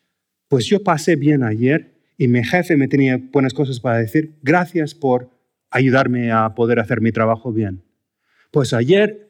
pues 0.48 0.66
yo 0.66 0.82
pasé 0.82 1.18
bien 1.18 1.44
ayer 1.44 1.94
y 2.18 2.30
mi 2.30 2.42
jefe 2.42 2.78
me 2.78 2.88
tenía 2.88 3.18
buenas 3.18 3.54
cosas 3.54 3.82
para 3.82 3.98
decir, 3.98 4.40
gracias 4.42 4.96
por 4.96 5.30
ayudarme 5.70 6.32
a 6.32 6.56
poder 6.56 6.80
hacer 6.80 7.02
mi 7.02 7.12
trabajo 7.12 7.52
bien. 7.52 7.84
Pues 8.50 8.72
ayer 8.72 9.30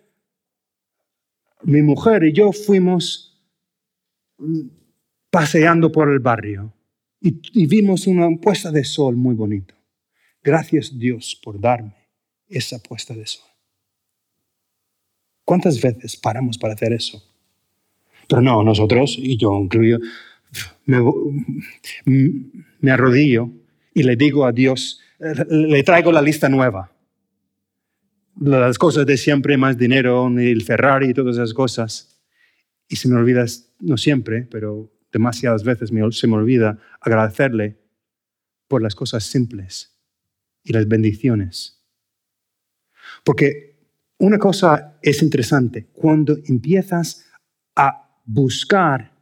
mi 1.64 1.82
mujer 1.82 2.24
y 2.24 2.34
yo 2.34 2.52
fuimos 2.52 3.44
paseando 5.32 5.92
por 5.92 6.08
el 6.08 6.20
barrio 6.20 6.72
y, 7.20 7.66
vimos 7.66 8.06
una 8.06 8.30
puesta 8.40 8.70
de 8.70 8.84
sol 8.84 9.16
muy 9.16 9.34
bonita. 9.34 9.74
Gracias 10.44 10.96
Dios 10.96 11.42
por 11.44 11.60
darme 11.60 11.96
esa 12.48 12.78
puesta 12.78 13.16
de 13.16 13.26
sol. 13.26 13.57
¿Cuántas 15.48 15.80
veces 15.80 16.18
paramos 16.18 16.58
para 16.58 16.74
hacer 16.74 16.92
eso? 16.92 17.24
Pero 18.28 18.42
no, 18.42 18.64
nosotros, 18.64 19.16
y 19.18 19.38
yo 19.38 19.58
incluyo, 19.58 19.98
me, 20.86 21.00
me 22.82 22.92
arrodillo 22.92 23.50
y 23.94 24.04
le 24.04 24.18
digo 24.18 24.46
a 24.46 24.52
Dios, 24.52 25.00
le 25.50 25.84
traigo 25.84 26.12
la 26.12 26.22
lista 26.22 26.50
nueva 26.50 26.92
las 28.40 28.78
cosas 28.78 29.06
de 29.06 29.18
siempre, 29.18 29.58
más 29.58 29.78
dinero, 29.78 30.28
el 30.28 30.64
Ferrari 30.64 31.10
y 31.10 31.14
todas 31.14 31.38
esas 31.38 31.54
cosas. 31.54 32.20
Y 32.88 32.98
se 32.98 33.08
me 33.08 33.16
olvida, 33.16 33.46
no 33.80 33.98
siempre, 33.98 34.44
pero 34.50 34.92
demasiadas 35.12 35.64
veces 35.64 35.90
se 36.12 36.28
me 36.28 36.36
olvida 36.36 36.80
agradecerle 37.02 37.78
por 38.68 38.82
las 38.82 38.96
cosas 38.96 39.24
simples 39.24 39.98
y 40.64 40.74
las 40.74 40.88
bendiciones. 40.88 41.82
Porque 43.24 43.67
una 44.20 44.40
cosa 44.40 44.98
es 45.02 45.22
interesante, 45.22 45.88
cuando 45.94 46.38
empiezas 46.48 47.26
a 47.76 48.20
buscar 48.26 49.14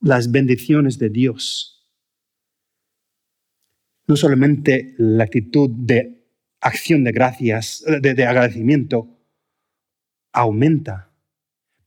las 0.00 0.30
bendiciones 0.30 0.98
de 0.98 1.10
Dios, 1.10 1.86
no 4.06 4.16
solamente 4.16 4.94
la 4.96 5.24
actitud 5.24 5.70
de 5.70 6.18
acción 6.60 7.04
de 7.04 7.12
gracias, 7.12 7.84
de, 8.00 8.24
agradecimiento, 8.24 9.08
aumenta. 10.32 11.12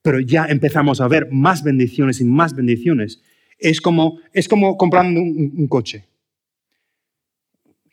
Pero 0.04 0.20
ya 0.20 0.46
empezamos 0.46 1.02
a 1.02 1.08
ver 1.08 1.30
más 1.32 1.64
bendiciones 1.64 2.22
y 2.22 2.26
más 2.26 2.56
bendiciones. 2.56 3.22
Es 3.58 3.82
como, 3.82 4.20
es 4.34 4.48
como 4.48 4.78
comprando 4.78 5.22
un, 5.22 5.68
coche. 5.68 6.08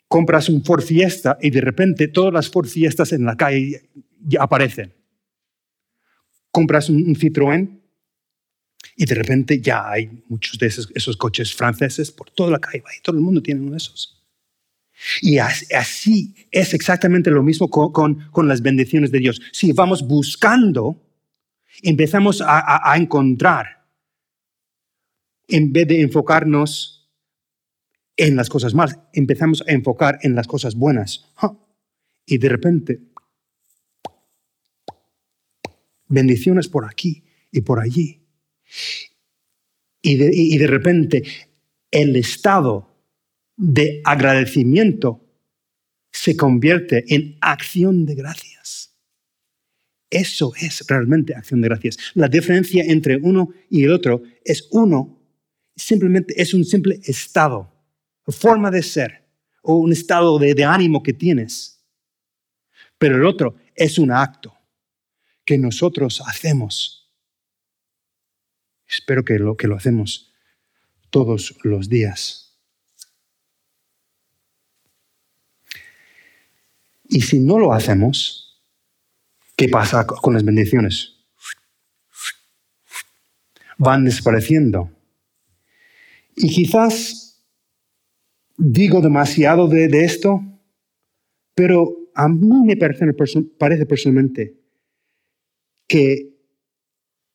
Compras 0.07 0.49
un 0.49 0.63
Ford 0.63 0.81
Fiesta 0.81 1.37
y 1.41 1.49
de 1.51 1.61
repente 1.61 2.07
todas 2.07 2.33
las 2.33 2.49
Ford 2.49 2.67
Fiestas 2.67 3.13
en 3.13 3.25
la 3.25 3.35
calle 3.35 3.89
aparecen. 4.39 4.93
Compras 6.51 6.89
un, 6.89 7.15
Citroën 7.15 7.79
y 8.95 9.05
de 9.05 9.15
repente 9.15 9.61
ya 9.61 9.89
hay 9.89 10.23
muchos 10.27 10.57
de 10.57 10.67
esos, 10.67 11.17
coches 11.17 11.53
franceses 11.53 12.11
por 12.11 12.29
toda 12.31 12.51
la 12.51 12.59
calle. 12.59 12.83
Y 12.97 13.01
todo 13.01 13.15
el 13.15 13.21
mundo 13.21 13.41
tiene 13.41 13.61
uno 13.61 13.71
de 13.71 13.77
esos. 13.77 14.15
Y 15.21 15.37
así 15.37 16.35
es 16.51 16.73
exactamente 16.73 17.31
lo 17.31 17.41
mismo 17.41 17.69
con, 17.69 18.47
las 18.47 18.61
bendiciones 18.61 19.11
de 19.11 19.19
Dios. 19.19 19.41
Si 19.53 19.71
vamos 19.71 20.05
buscando, 20.05 21.01
empezamos 21.81 22.43
a, 22.45 22.93
encontrar, 22.97 23.87
en 25.47 25.71
vez 25.71 25.87
de 25.87 26.01
enfocarnos 26.01 27.09
en 28.17 28.35
las 28.35 28.49
cosas 28.49 28.73
malas, 28.73 28.99
empezamos 29.13 29.63
a 29.65 29.71
enfocar 29.71 30.19
en 30.23 30.35
las 30.35 30.47
cosas 30.47 30.75
buenas. 30.75 31.25
Y 32.25 32.37
de 32.37 32.49
repente 32.49 33.08
bendiciones 36.09 36.67
por 36.67 36.85
aquí 36.85 37.23
y 37.51 37.61
por 37.61 37.79
allí. 37.79 38.27
Y 40.01 40.57
de, 40.57 40.67
repente 40.67 41.23
el 41.91 42.15
estado 42.15 42.89
de 43.55 44.01
agradecimiento 44.03 45.25
se 46.11 46.35
convierte 46.35 47.05
en 47.13 47.37
acción 47.41 48.05
de 48.05 48.15
gracias. 48.15 48.97
Eso 50.09 50.53
es 50.59 50.85
realmente 50.87 51.35
acción 51.35 51.61
de 51.61 51.67
gracias. 51.67 51.97
La 52.15 52.27
diferencia 52.27 52.83
entre 52.83 53.17
uno 53.17 53.49
y 53.69 53.83
el 53.83 53.91
otro 53.91 54.23
es 54.43 54.67
uno 54.71 55.17
simplemente 55.75 56.33
es 56.41 56.53
un 56.53 56.65
simple 56.65 56.99
estado, 57.03 57.71
forma 58.27 58.69
de 58.69 58.83
ser 58.83 59.23
o 59.61 59.77
un 59.77 59.91
estado 59.91 60.37
de, 60.39 60.63
ánimo 60.63 61.03
que 61.03 61.13
tienes. 61.13 61.85
Pero 62.97 63.15
el 63.15 63.25
otro 63.25 63.55
es 63.75 63.97
un 63.97 64.11
acto 64.11 64.58
que 65.49 65.57
nosotros 65.57 66.21
hacemos. 66.27 67.11
Espero 68.87 69.25
que 69.25 69.39
lo, 69.39 69.57
que 69.57 69.67
lo 69.67 69.75
hacemos 69.75 70.31
todos 71.09 71.55
los 71.63 71.89
días. 71.89 72.55
Y 77.05 77.21
si 77.21 77.39
no 77.39 77.57
lo 77.57 77.73
hacemos, 77.73 78.61
¿qué 79.55 79.67
pasa 79.69 80.05
con 80.05 80.35
las 80.35 80.45
bendiciones? 80.45 81.15
Van 83.79 84.05
desapareciendo. 84.05 84.91
Y 86.35 86.53
quizás 86.53 87.43
digo 88.55 89.01
demasiado 89.01 89.67
de, 89.67 90.05
esto, 90.05 90.43
pero 91.55 92.11
a 92.13 92.27
mí 92.29 92.67
me 92.67 92.77
parece, 92.77 93.03
parece 93.57 93.87
personalmente 93.87 94.58
que 95.89 96.37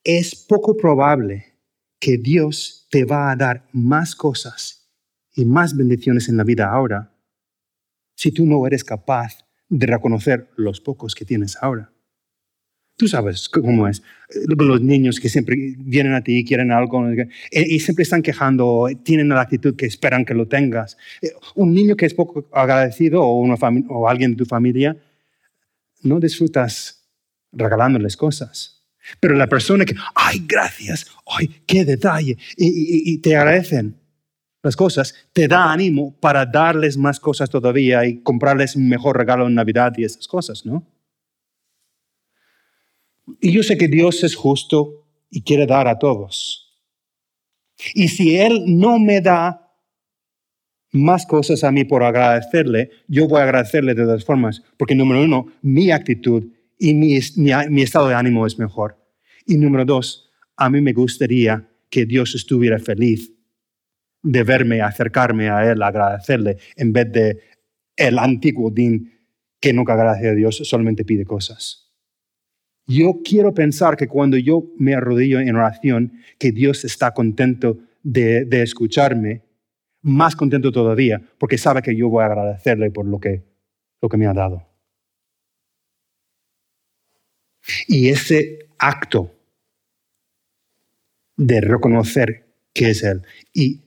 es 0.05 0.37
poco 0.37 0.77
probable 0.77 1.59
que 1.99 2.17
Dios 2.17 2.87
te 2.91 3.05
va 3.05 3.31
a 3.31 3.37
dar 3.37 3.67
más 3.73 4.15
cosas 4.15 4.89
y 5.35 5.45
más 5.45 5.77
bendiciones 5.77 6.29
en 6.29 6.37
la 6.37 6.45
vida 6.45 6.71
ahora 6.71 7.13
si 8.15 8.31
tú 8.31 8.47
no 8.47 8.65
eres 8.67 8.85
capaz 8.85 9.45
de 9.69 9.87
reconocer 9.87 10.51
los 10.57 10.81
pocos 10.81 11.17
que 11.17 11.25
tienes 11.25 11.57
ahora. 11.61 11.91
Tú 12.97 13.09
sabes 13.09 13.49
cómo 13.49 13.89
es. 13.89 14.05
Los 14.47 14.81
niños 14.81 15.19
que 15.19 15.29
siempre 15.29 15.57
vienen 15.79 16.15
a 16.15 16.23
ti 16.23 16.39
y 16.39 16.45
quieren 16.45 16.71
algo 16.71 17.11
eh, 17.11 17.29
y 17.51 17.81
siempre 17.81 18.05
están 18.05 18.23
quejando, 18.23 18.87
tienen 19.03 19.31
la 19.31 19.41
actitud 19.41 19.75
que 19.75 19.87
esperan 19.87 20.25
que 20.25 20.35
lo 20.35 20.47
tengas. 20.47 20.97
Eh, 21.21 21.33
un 21.57 21.75
niño 21.75 21.97
que 21.97 22.07
es 22.07 22.15
poco 22.15 22.49
agradecido 22.53 23.21
o, 23.25 23.53
o 23.89 24.09
alguien 24.09 24.33
de 24.33 24.37
tu 24.37 24.45
familia, 24.45 24.97
no 26.03 26.21
disfrutas 26.21 27.04
regalándoles 27.55 28.17
cosas. 28.17 28.85
Pero 29.21 29.35
la 29.35 29.47
persona 29.47 29.85
que, 29.85 29.95
ay, 30.15 30.43
gracias, 30.47 31.07
ay, 31.27 31.63
qué 31.67 31.85
detalle, 31.85 32.39
y, 32.57 33.13
y 33.13 33.19
te 33.19 33.37
agradecen 33.37 34.01
las 34.63 34.77
cosas, 34.77 35.15
te 35.33 35.47
da 35.47 35.71
ánimo 35.71 36.17
para 36.21 36.47
darles 36.47 36.97
más 36.97 37.21
cosas 37.21 37.51
todavía 37.51 38.07
y 38.07 38.23
comprarles 38.23 38.77
un 38.77 38.89
mejor 38.89 39.19
regalo 39.19 39.47
en 39.47 39.55
Navidad 39.55 39.93
y 39.99 40.05
esas 40.05 40.27
cosas, 40.27 40.65
¿no? 40.65 40.87
Y 43.41 43.53
yo 43.53 43.63
sé 43.63 43.77
que 43.77 43.89
Dios 43.89 44.25
es 44.25 44.35
justo 44.35 45.07
y 45.31 45.43
quiere 45.43 45.67
dar 45.67 45.87
a 45.87 45.99
todos. 45.99 46.65
Y 47.95 48.09
si 48.09 48.37
Él 48.39 48.65
no 48.67 48.99
me 48.99 49.21
da 49.21 49.61
más 50.93 51.27
cosas 51.27 51.65
a 51.65 51.73
mí 51.73 51.85
por 51.85 52.03
agradecerle, 52.03 52.91
yo 53.09 53.27
voy 53.27 53.41
a 53.41 53.45
agradecerle 53.45 53.95
de 53.95 54.05
todas 54.05 54.25
formas, 54.25 54.63
porque 54.77 54.95
número 54.95 55.23
uno, 55.23 55.47
mi 55.61 55.91
actitud 55.91 56.45
y 56.79 56.95
mi, 56.95 57.17
estado 57.83 58.09
de 58.09 58.15
ánimo 58.15 58.47
es 58.47 58.59
mejor. 58.59 58.99
Y 59.47 59.57
número 59.57 59.85
dos, 59.85 60.31
a 60.57 60.71
mí 60.71 60.81
me 60.81 60.93
gustaría 60.93 61.69
que 61.91 62.07
Dios 62.07 62.35
estuviera 62.35 62.79
feliz 62.79 63.33
de 64.23 64.43
verme, 64.43 64.81
acercarme 64.81 65.51
a 65.51 65.71
Él, 65.71 65.83
agradecerle, 65.83 66.59
en 66.77 66.93
vez 66.93 67.13
de 67.13 67.41
el 67.97 68.19
antiguo 68.19 68.71
Din 68.71 69.13
que 69.61 69.73
nunca 69.73 69.95
agradece 69.95 70.29
a 70.29 70.35
Dios, 70.35 70.57
solamente 70.65 71.05
pide 71.05 71.25
cosas. 71.25 71.85
Yo 72.87 73.21
quiero 73.25 73.55
pensar 73.55 73.97
que 73.97 74.09
cuando 74.09 74.37
yo 74.37 74.65
me 74.77 74.95
arrodillo 74.95 75.41
en 75.41 75.57
oración, 75.57 76.13
que 76.39 76.53
Dios 76.53 76.85
está 76.85 77.13
contento 77.15 77.79
de, 78.03 78.47
escucharme, 78.63 79.43
más 80.03 80.37
contento 80.37 80.71
todavía, 80.71 81.23
porque 81.39 81.57
sabe 81.57 81.81
que 81.81 81.97
yo 81.97 82.11
voy 82.11 82.23
a 82.23 82.27
agradecerle 82.27 82.91
por 82.91 83.07
lo 83.07 83.19
que, 83.19 83.43
lo 84.03 84.09
que 84.11 84.19
me 84.19 84.27
ha 84.27 84.35
dado. 84.35 84.74
Y 87.87 88.09
ese 88.09 88.69
acto 88.79 89.35
de 91.37 91.61
reconocer 91.61 92.55
que 92.73 92.91
es 92.91 93.03
Él 93.03 93.23
y, 93.53 93.83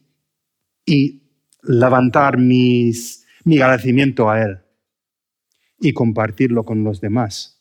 y 0.86 1.22
levantar 1.64 2.38
mis, 2.38 3.26
mi 3.44 3.60
agradecimiento 3.60 4.30
a 4.30 4.42
Él 4.42 4.60
y 5.80 5.94
compartirlo 5.94 6.64
con 6.64 6.84
los 6.84 7.00
demás 7.02 7.58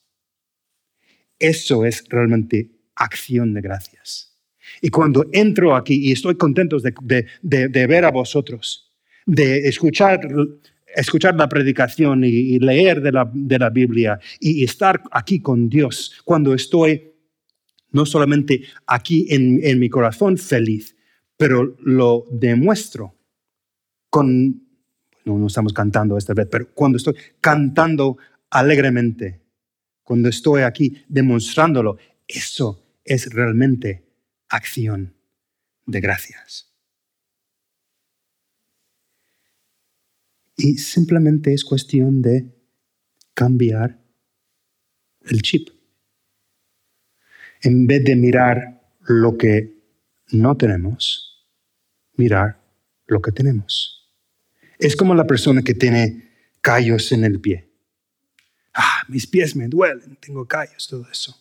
eso 1.39 1.85
es 1.85 2.05
realmente 2.09 2.71
acción 2.95 3.55
de 3.55 3.61
gracias. 3.61 4.35
Y 4.81 4.89
cuando 4.89 5.27
entro 5.33 5.77
aquí 5.77 6.09
y 6.09 6.13
estoy 6.13 6.37
contento 6.37 6.79
de, 6.79 7.87
ver 7.87 8.05
a 8.05 8.11
vosotros, 8.11 8.93
de 9.27 9.69
escuchar, 9.69 10.21
escuchar 10.95 11.35
la 11.37 11.49
predicación 11.49 12.25
y, 12.25 12.59
leer 12.59 13.03
de 13.03 13.13
la, 13.59 13.71
Biblia 13.71 14.19
y, 14.41 14.65
estar 14.65 15.03
aquí 15.11 15.41
con 15.41 15.69
Dios, 15.69 16.21
cuando 16.25 16.55
estoy 16.55 17.13
no 17.91 18.05
solamente 18.07 18.63
aquí 18.87 19.27
en, 19.31 19.79
mi 19.79 19.89
corazón 19.89 20.37
feliz, 20.37 20.97
pero 21.37 21.77
lo 21.81 22.27
demuestro 22.31 23.15
con, 24.11 24.63
no, 25.25 25.39
no 25.39 25.47
estamos 25.47 25.73
cantando 25.73 26.17
esta 26.17 26.35
vez, 26.35 26.49
pero 26.51 26.69
cuando 26.75 26.99
estoy 26.99 27.15
cantando 27.41 28.19
alegremente 28.51 29.47
cuando 30.07 30.29
estoy 30.29 30.63
aquí 30.63 31.03
demostrándolo, 31.09 31.99
eso 32.29 32.81
es 33.05 33.29
realmente 33.33 34.05
acción 34.49 35.17
de 35.85 36.01
gracias. 36.01 36.73
Y 40.57 40.79
simplemente 40.79 41.53
es 41.53 41.65
cuestión 41.65 42.23
de 42.23 42.53
cambiar 43.35 44.01
el 45.27 45.43
chip. 45.43 45.69
En 47.61 47.87
vez 47.87 48.05
de 48.05 48.17
mirar 48.17 48.83
lo 49.01 49.37
que 49.37 49.77
no 50.33 50.57
tenemos, 50.57 51.47
mirar 52.17 52.63
lo 53.07 53.21
que 53.21 53.33
tenemos. 53.33 54.11
Es 54.79 54.97
como 54.97 55.15
la 55.15 55.27
persona 55.27 55.63
que 55.63 55.75
tiene 55.75 56.31
callos 56.61 57.13
en 57.13 57.25
el 57.25 57.41
pie 57.41 57.67
ah, 58.77 59.05
mis 59.09 59.27
pies 59.27 59.57
me 59.57 59.69
duelen, 59.69 60.17
tengo 60.17 60.47
callos, 60.47 60.87
todo 60.87 61.09
eso. 61.11 61.35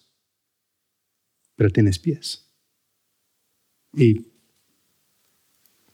Pero 1.55 1.69
tienes 1.69 1.99
pies. 1.99 2.49
Y 3.93 4.31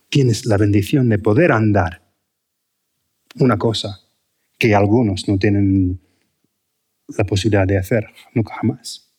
tienes 0.08 0.46
la 0.46 0.56
bendición 0.56 1.08
de 1.08 1.18
poder 1.18 1.52
andar. 1.52 2.01
Una 3.36 3.56
cosa 3.58 4.00
que 4.58 4.74
algunos 4.74 5.28
no 5.28 5.38
tienen 5.38 6.00
la 7.08 7.24
posibilidad 7.24 7.66
de 7.66 7.78
hacer, 7.78 8.06
nunca 8.34 8.54
jamás. 8.54 9.12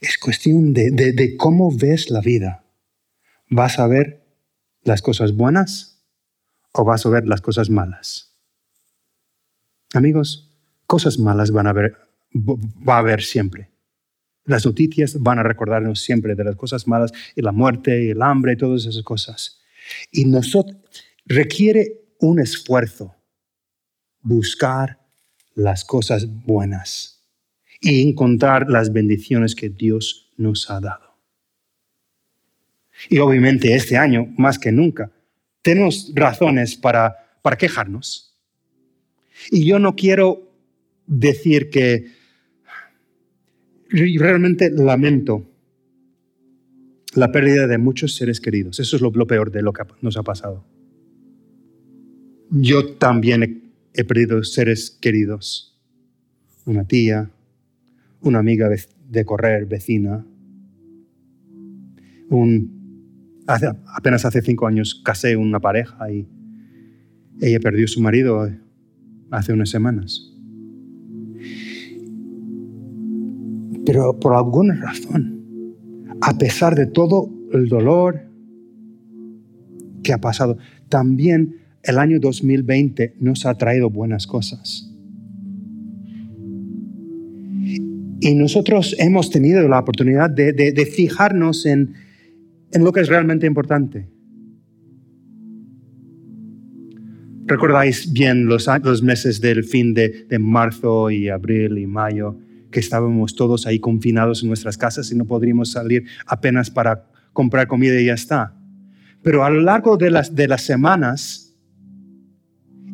Es 0.00 0.16
cuestión 0.18 0.72
de, 0.72 0.90
de 0.90 1.36
cómo 1.36 1.70
ves 1.76 2.10
la 2.10 2.20
vida. 2.20 2.64
¿Vas 3.48 3.78
a 3.78 3.86
ver 3.86 4.24
las 4.82 5.02
cosas 5.02 5.34
buenas 5.34 6.02
o 6.72 6.84
vas 6.84 7.04
a 7.04 7.10
ver 7.10 7.26
las 7.26 7.40
cosas 7.40 7.68
malas? 7.68 8.30
Amigos, 9.92 10.50
cosas 10.86 11.18
malas 11.18 11.50
van 11.50 11.66
a 11.66 11.70
haber, 11.70 11.96
va 12.32 12.96
a 12.96 12.98
haber 12.98 13.22
siempre. 13.22 13.70
Las 14.44 14.64
noticias 14.64 15.20
van 15.20 15.38
a 15.38 15.42
recordarnos 15.42 16.00
siempre 16.00 16.34
de 16.34 16.44
las 16.44 16.56
cosas 16.56 16.86
malas 16.86 17.12
y 17.34 17.42
la 17.42 17.52
muerte 17.52 18.04
y 18.04 18.10
el 18.10 18.22
hambre 18.22 18.52
y 18.52 18.56
todas 18.56 18.86
esas 18.86 19.02
cosas. 19.02 19.60
Y 20.10 20.24
nosotros 20.24 20.78
requiere 21.26 21.99
un 22.20 22.40
esfuerzo 22.40 23.14
buscar 24.22 24.98
las 25.54 25.84
cosas 25.84 26.26
buenas 26.44 27.24
y 27.80 28.06
encontrar 28.08 28.68
las 28.68 28.92
bendiciones 28.92 29.54
que 29.54 29.70
Dios 29.70 30.30
nos 30.36 30.70
ha 30.70 30.80
dado. 30.80 31.18
Y 33.08 33.18
obviamente 33.18 33.74
este 33.74 33.96
año, 33.96 34.32
más 34.36 34.58
que 34.58 34.70
nunca, 34.70 35.10
tenemos 35.62 36.12
razones 36.14 36.76
para, 36.76 37.16
para 37.42 37.56
quejarnos. 37.56 38.38
Y 39.50 39.64
yo 39.64 39.78
no 39.78 39.96
quiero 39.96 40.52
decir 41.06 41.70
que 41.70 42.12
realmente 43.88 44.70
lamento 44.70 45.50
la 47.14 47.32
pérdida 47.32 47.66
de 47.66 47.78
muchos 47.78 48.14
seres 48.14 48.40
queridos. 48.40 48.78
Eso 48.78 48.96
es 48.96 49.02
lo, 49.02 49.26
peor 49.26 49.50
de 49.50 49.62
lo 49.62 49.72
que 49.72 49.82
nos 50.00 50.16
ha 50.16 50.22
pasado. 50.22 50.64
Yo 52.50 52.94
también 52.94 53.72
he, 53.94 54.04
perdido 54.04 54.42
seres 54.42 54.90
queridos. 54.90 55.78
Una 56.66 56.84
tía, 56.84 57.30
una 58.20 58.40
amiga 58.40 58.68
de 59.08 59.24
correr 59.24 59.66
vecina. 59.66 60.26
apenas 63.46 64.24
hace 64.24 64.42
cinco 64.42 64.66
años 64.66 65.00
casé 65.04 65.36
una 65.36 65.60
pareja 65.60 66.10
y 66.10 66.26
ella 67.40 67.60
perdió 67.60 67.86
su 67.86 68.00
marido 68.00 68.50
hace 69.30 69.52
unas 69.52 69.70
semanas. 69.70 70.32
Pero 73.86 74.18
por 74.18 74.34
alguna 74.34 74.74
razón, 74.74 75.76
a 76.20 76.36
pesar 76.36 76.74
de 76.74 76.86
todo 76.86 77.30
el 77.52 77.68
dolor 77.68 78.22
que 80.02 80.12
ha 80.12 80.18
pasado, 80.18 80.58
también 80.88 81.59
el 81.82 81.98
año 81.98 82.18
2020 82.20 83.16
nos 83.20 83.46
ha 83.46 83.54
traído 83.56 83.90
buenas 83.90 84.26
cosas. 84.26 84.86
Y 88.22 88.34
nosotros 88.34 88.94
hemos 88.98 89.30
tenido 89.30 89.66
la 89.66 89.78
oportunidad 89.78 90.28
de, 90.28 90.92
fijarnos 90.94 91.64
en, 91.64 91.94
lo 92.78 92.92
que 92.92 93.00
es 93.00 93.08
realmente 93.08 93.46
importante. 93.46 94.08
Recordáis 97.46 98.12
bien 98.12 98.46
los, 98.46 98.68
meses 99.02 99.40
del 99.40 99.64
fin 99.64 99.94
de, 99.94 100.26
marzo 100.38 101.10
y 101.10 101.30
abril 101.30 101.78
y 101.78 101.86
mayo, 101.86 102.36
que 102.70 102.78
estábamos 102.78 103.34
todos 103.34 103.66
ahí 103.66 103.78
confinados 103.78 104.42
en 104.42 104.48
nuestras 104.48 104.76
casas 104.76 105.10
y 105.10 105.16
no 105.16 105.24
podríamos 105.24 105.72
salir 105.72 106.04
apenas 106.26 106.70
para 106.70 107.06
comprar 107.32 107.66
comida 107.68 107.98
y 107.98 108.06
ya 108.06 108.14
está. 108.14 108.54
Pero 109.22 109.44
a 109.44 109.50
lo 109.50 109.62
largo 109.62 109.96
de 109.96 110.10
las 110.10 110.62
semanas 110.62 111.49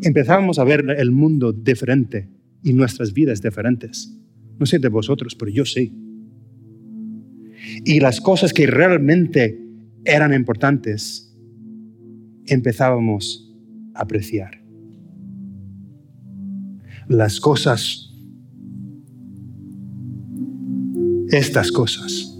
empezábamos 0.02 0.58
a 0.58 0.64
ver 0.64 0.84
el 0.98 1.10
mundo 1.10 1.52
diferente 1.52 2.28
y 2.62 2.72
nuestras 2.72 3.12
vidas 3.12 3.42
diferentes. 3.42 4.12
No 4.58 4.66
sé 4.66 4.78
de 4.78 4.88
vosotros, 4.88 5.34
pero 5.34 5.50
yo 5.50 5.64
sí. 5.64 5.92
Y 7.84 8.00
las 8.00 8.20
cosas 8.20 8.52
que 8.52 8.66
realmente 8.66 9.60
eran 10.04 10.32
importantes, 10.32 11.36
empezábamos 12.46 13.54
a 13.94 14.02
apreciar. 14.02 14.62
Las 17.08 17.40
cosas, 17.40 18.12
estas 21.28 21.70
cosas, 21.70 22.36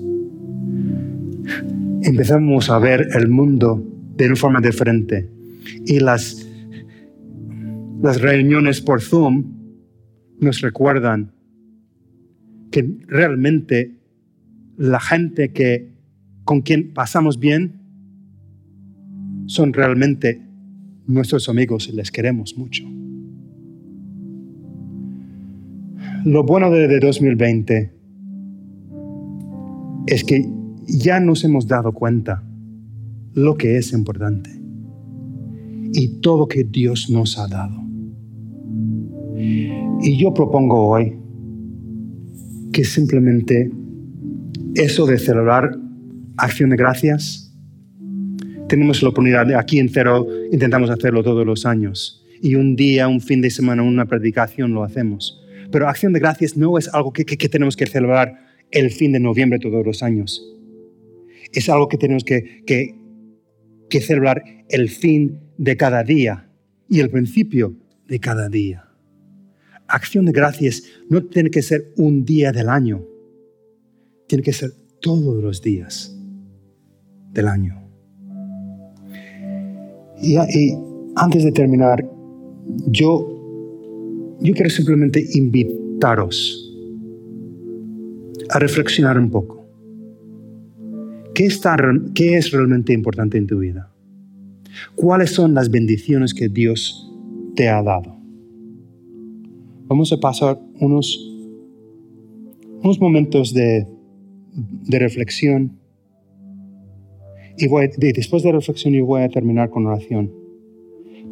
empezamos 2.03 2.71
a 2.71 2.79
ver 2.79 3.09
el 3.15 3.29
mundo 3.29 3.85
de 4.17 4.27
una 4.27 4.37
forma 4.37 4.61
diferente. 4.61 5.29
Y 5.85 6.01
las, 6.01 6.46
las 8.03 8.21
reuniones 8.21 8.81
por 8.81 9.01
Zoom 9.01 9.45
nos 10.41 10.61
recuerdan 10.61 11.33
que 12.71 12.83
realmente 13.07 13.97
la 14.77 15.01
gente 15.01 15.53
que, 15.53 15.93
con 16.45 16.61
quien 16.63 16.93
pasamos 16.93 17.39
bien 17.39 17.81
son 19.47 19.73
realmente 19.73 20.43
nuestros 21.07 21.49
amigos 21.49 21.89
y 21.89 21.93
les 21.93 22.11
queremos 22.11 22.57
mucho. 22.57 22.85
Lo 26.25 26.43
bueno 26.43 26.71
de, 26.71 26.99
2020 26.99 27.93
es 30.09 30.25
que 30.25 30.45
ya 30.89 31.21
nos 31.21 31.45
hemos 31.45 31.69
dado 31.69 31.93
cuenta 31.93 32.43
lo 33.33 33.57
que 33.57 33.77
es 33.77 33.93
importante 33.93 34.51
y 35.93 36.21
todo 36.21 36.49
que 36.49 36.65
Dios 36.65 37.11
nos 37.11 37.39
ha 37.39 37.47
dado. 37.47 37.86
Y 39.39 40.17
yo 40.17 40.33
propongo 40.33 40.89
hoy 40.89 41.17
que 42.73 42.85
simplemente 42.85 43.71
eso 44.75 45.07
de 45.07 45.19
celebrar 45.19 45.77
acción 46.37 46.71
de 46.71 46.77
gracias, 46.77 47.55
tenemos 48.69 49.03
la 49.03 49.09
oportunidad, 49.09 49.51
aquí 49.55 49.79
en 49.79 49.89
Cero 49.89 50.27
intentamos 50.53 50.91
hacerlo 50.91 51.23
todos 51.23 51.47
los 51.47 51.67
años, 51.67 52.25
y 52.43 52.55
un 52.55 52.77
día, 52.77 53.09
un 53.09 53.21
fin 53.21 53.41
de 53.41 53.51
semana, 53.51 53.83
una 53.83 54.07
predicación 54.07 54.75
lo 54.75 54.85
hacemos. 54.85 55.43
Pero 55.71 55.89
acción 55.89 56.13
de 56.13 56.21
gracias 56.21 56.57
no 56.57 56.77
es 56.77 56.93
algo 56.93 57.13
que, 57.13 57.25
tenemos 57.25 57.77
que 57.77 57.87
celebrar 57.87 58.35
el 58.71 58.91
fin 58.91 59.13
de 59.13 59.21
noviembre 59.21 59.59
todos 59.59 59.85
los 59.85 60.03
años. 60.03 60.43
Es 61.53 61.69
algo 61.69 61.89
que 61.89 61.97
tenemos 61.97 62.25
que, 62.25 62.63
que 62.67 64.01
celebrar 64.01 64.45
el 64.69 64.91
fin 64.91 65.41
de 65.57 65.77
cada 65.77 66.03
día 66.03 66.51
y 66.89 67.01
el 67.01 67.09
principio 67.09 67.75
de 68.07 68.21
cada 68.21 68.49
día 68.49 68.86
acción 69.89 70.27
de 70.27 70.33
gracias 70.33 70.83
no 71.09 71.25
tiene 71.25 71.51
que 71.51 71.63
ser 71.63 71.93
un 71.97 72.25
día 72.25 72.53
del 72.53 72.69
año, 72.69 73.05
tiene 74.27 74.43
que 74.43 74.53
ser 74.53 74.71
todos 75.01 75.43
los 75.43 75.63
días 75.63 76.17
del 77.33 77.49
año. 77.49 77.83
Y, 80.21 80.37
antes 81.17 81.45
de 81.45 81.53
terminar, 81.53 82.09
yo, 82.87 84.37
yo 84.41 84.55
quiero 84.55 84.71
simplemente 84.71 85.25
invitaros 85.35 86.63
a 88.51 88.59
reflexionar 88.59 89.19
un 89.19 89.31
poco. 89.31 89.67
¿Qué, 91.35 91.47
está, 91.47 91.77
¿Qué 92.15 92.37
es 92.37 92.51
realmente 92.51 92.93
importante 92.93 93.37
en 93.39 93.47
tu 93.47 93.59
vida? 93.59 93.93
¿Cuáles 94.95 95.31
son 95.31 95.55
las 95.55 95.71
bendiciones 95.71 96.33
que 96.33 96.49
Dios 96.49 97.11
te 97.55 97.69
ha 97.69 97.83
dado? 97.83 98.16
Vamos 99.89 100.13
a 100.13 100.17
pasar 100.19 100.61
unos, 100.81 101.17
unos 102.83 103.01
momentos 103.01 103.55
de, 103.55 103.87
reflexión. 104.89 105.79
Y 107.57 107.69
después 108.13 108.43
de 108.43 108.53
reflexión 108.53 108.95
yo 108.95 109.07
voy 109.07 109.23
a 109.23 109.29
terminar 109.29 109.71
con 109.71 109.87
oración. 109.87 110.33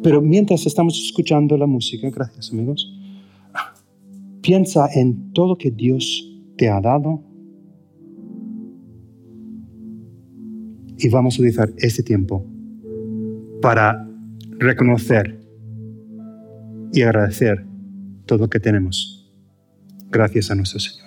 Pero 0.01 0.21
mientras 0.21 0.65
estamos 0.65 0.97
escuchando 1.05 1.57
la 1.57 1.65
música, 1.65 2.09
gracias 2.09 2.51
amigos, 2.51 2.93
piensa 4.41 4.87
en 4.93 5.33
todo 5.33 5.57
que 5.57 5.71
Dios 5.71 6.31
te 6.57 6.69
ha 6.69 6.79
dado 6.79 7.23
y 10.97 11.09
vamos 11.09 11.35
a 11.35 11.41
utilizar 11.41 11.69
este 11.77 12.03
tiempo 12.03 12.45
para 13.61 14.07
reconocer 14.59 15.41
y 16.93 17.01
agradecer 17.01 17.74
todo 18.25 18.39
lo 18.39 18.49
que 18.49 18.59
tenemos. 18.59 19.31
Gracias 20.09 20.51
a 20.51 20.55
nuestro 20.55 20.79
Señor. 20.79 21.04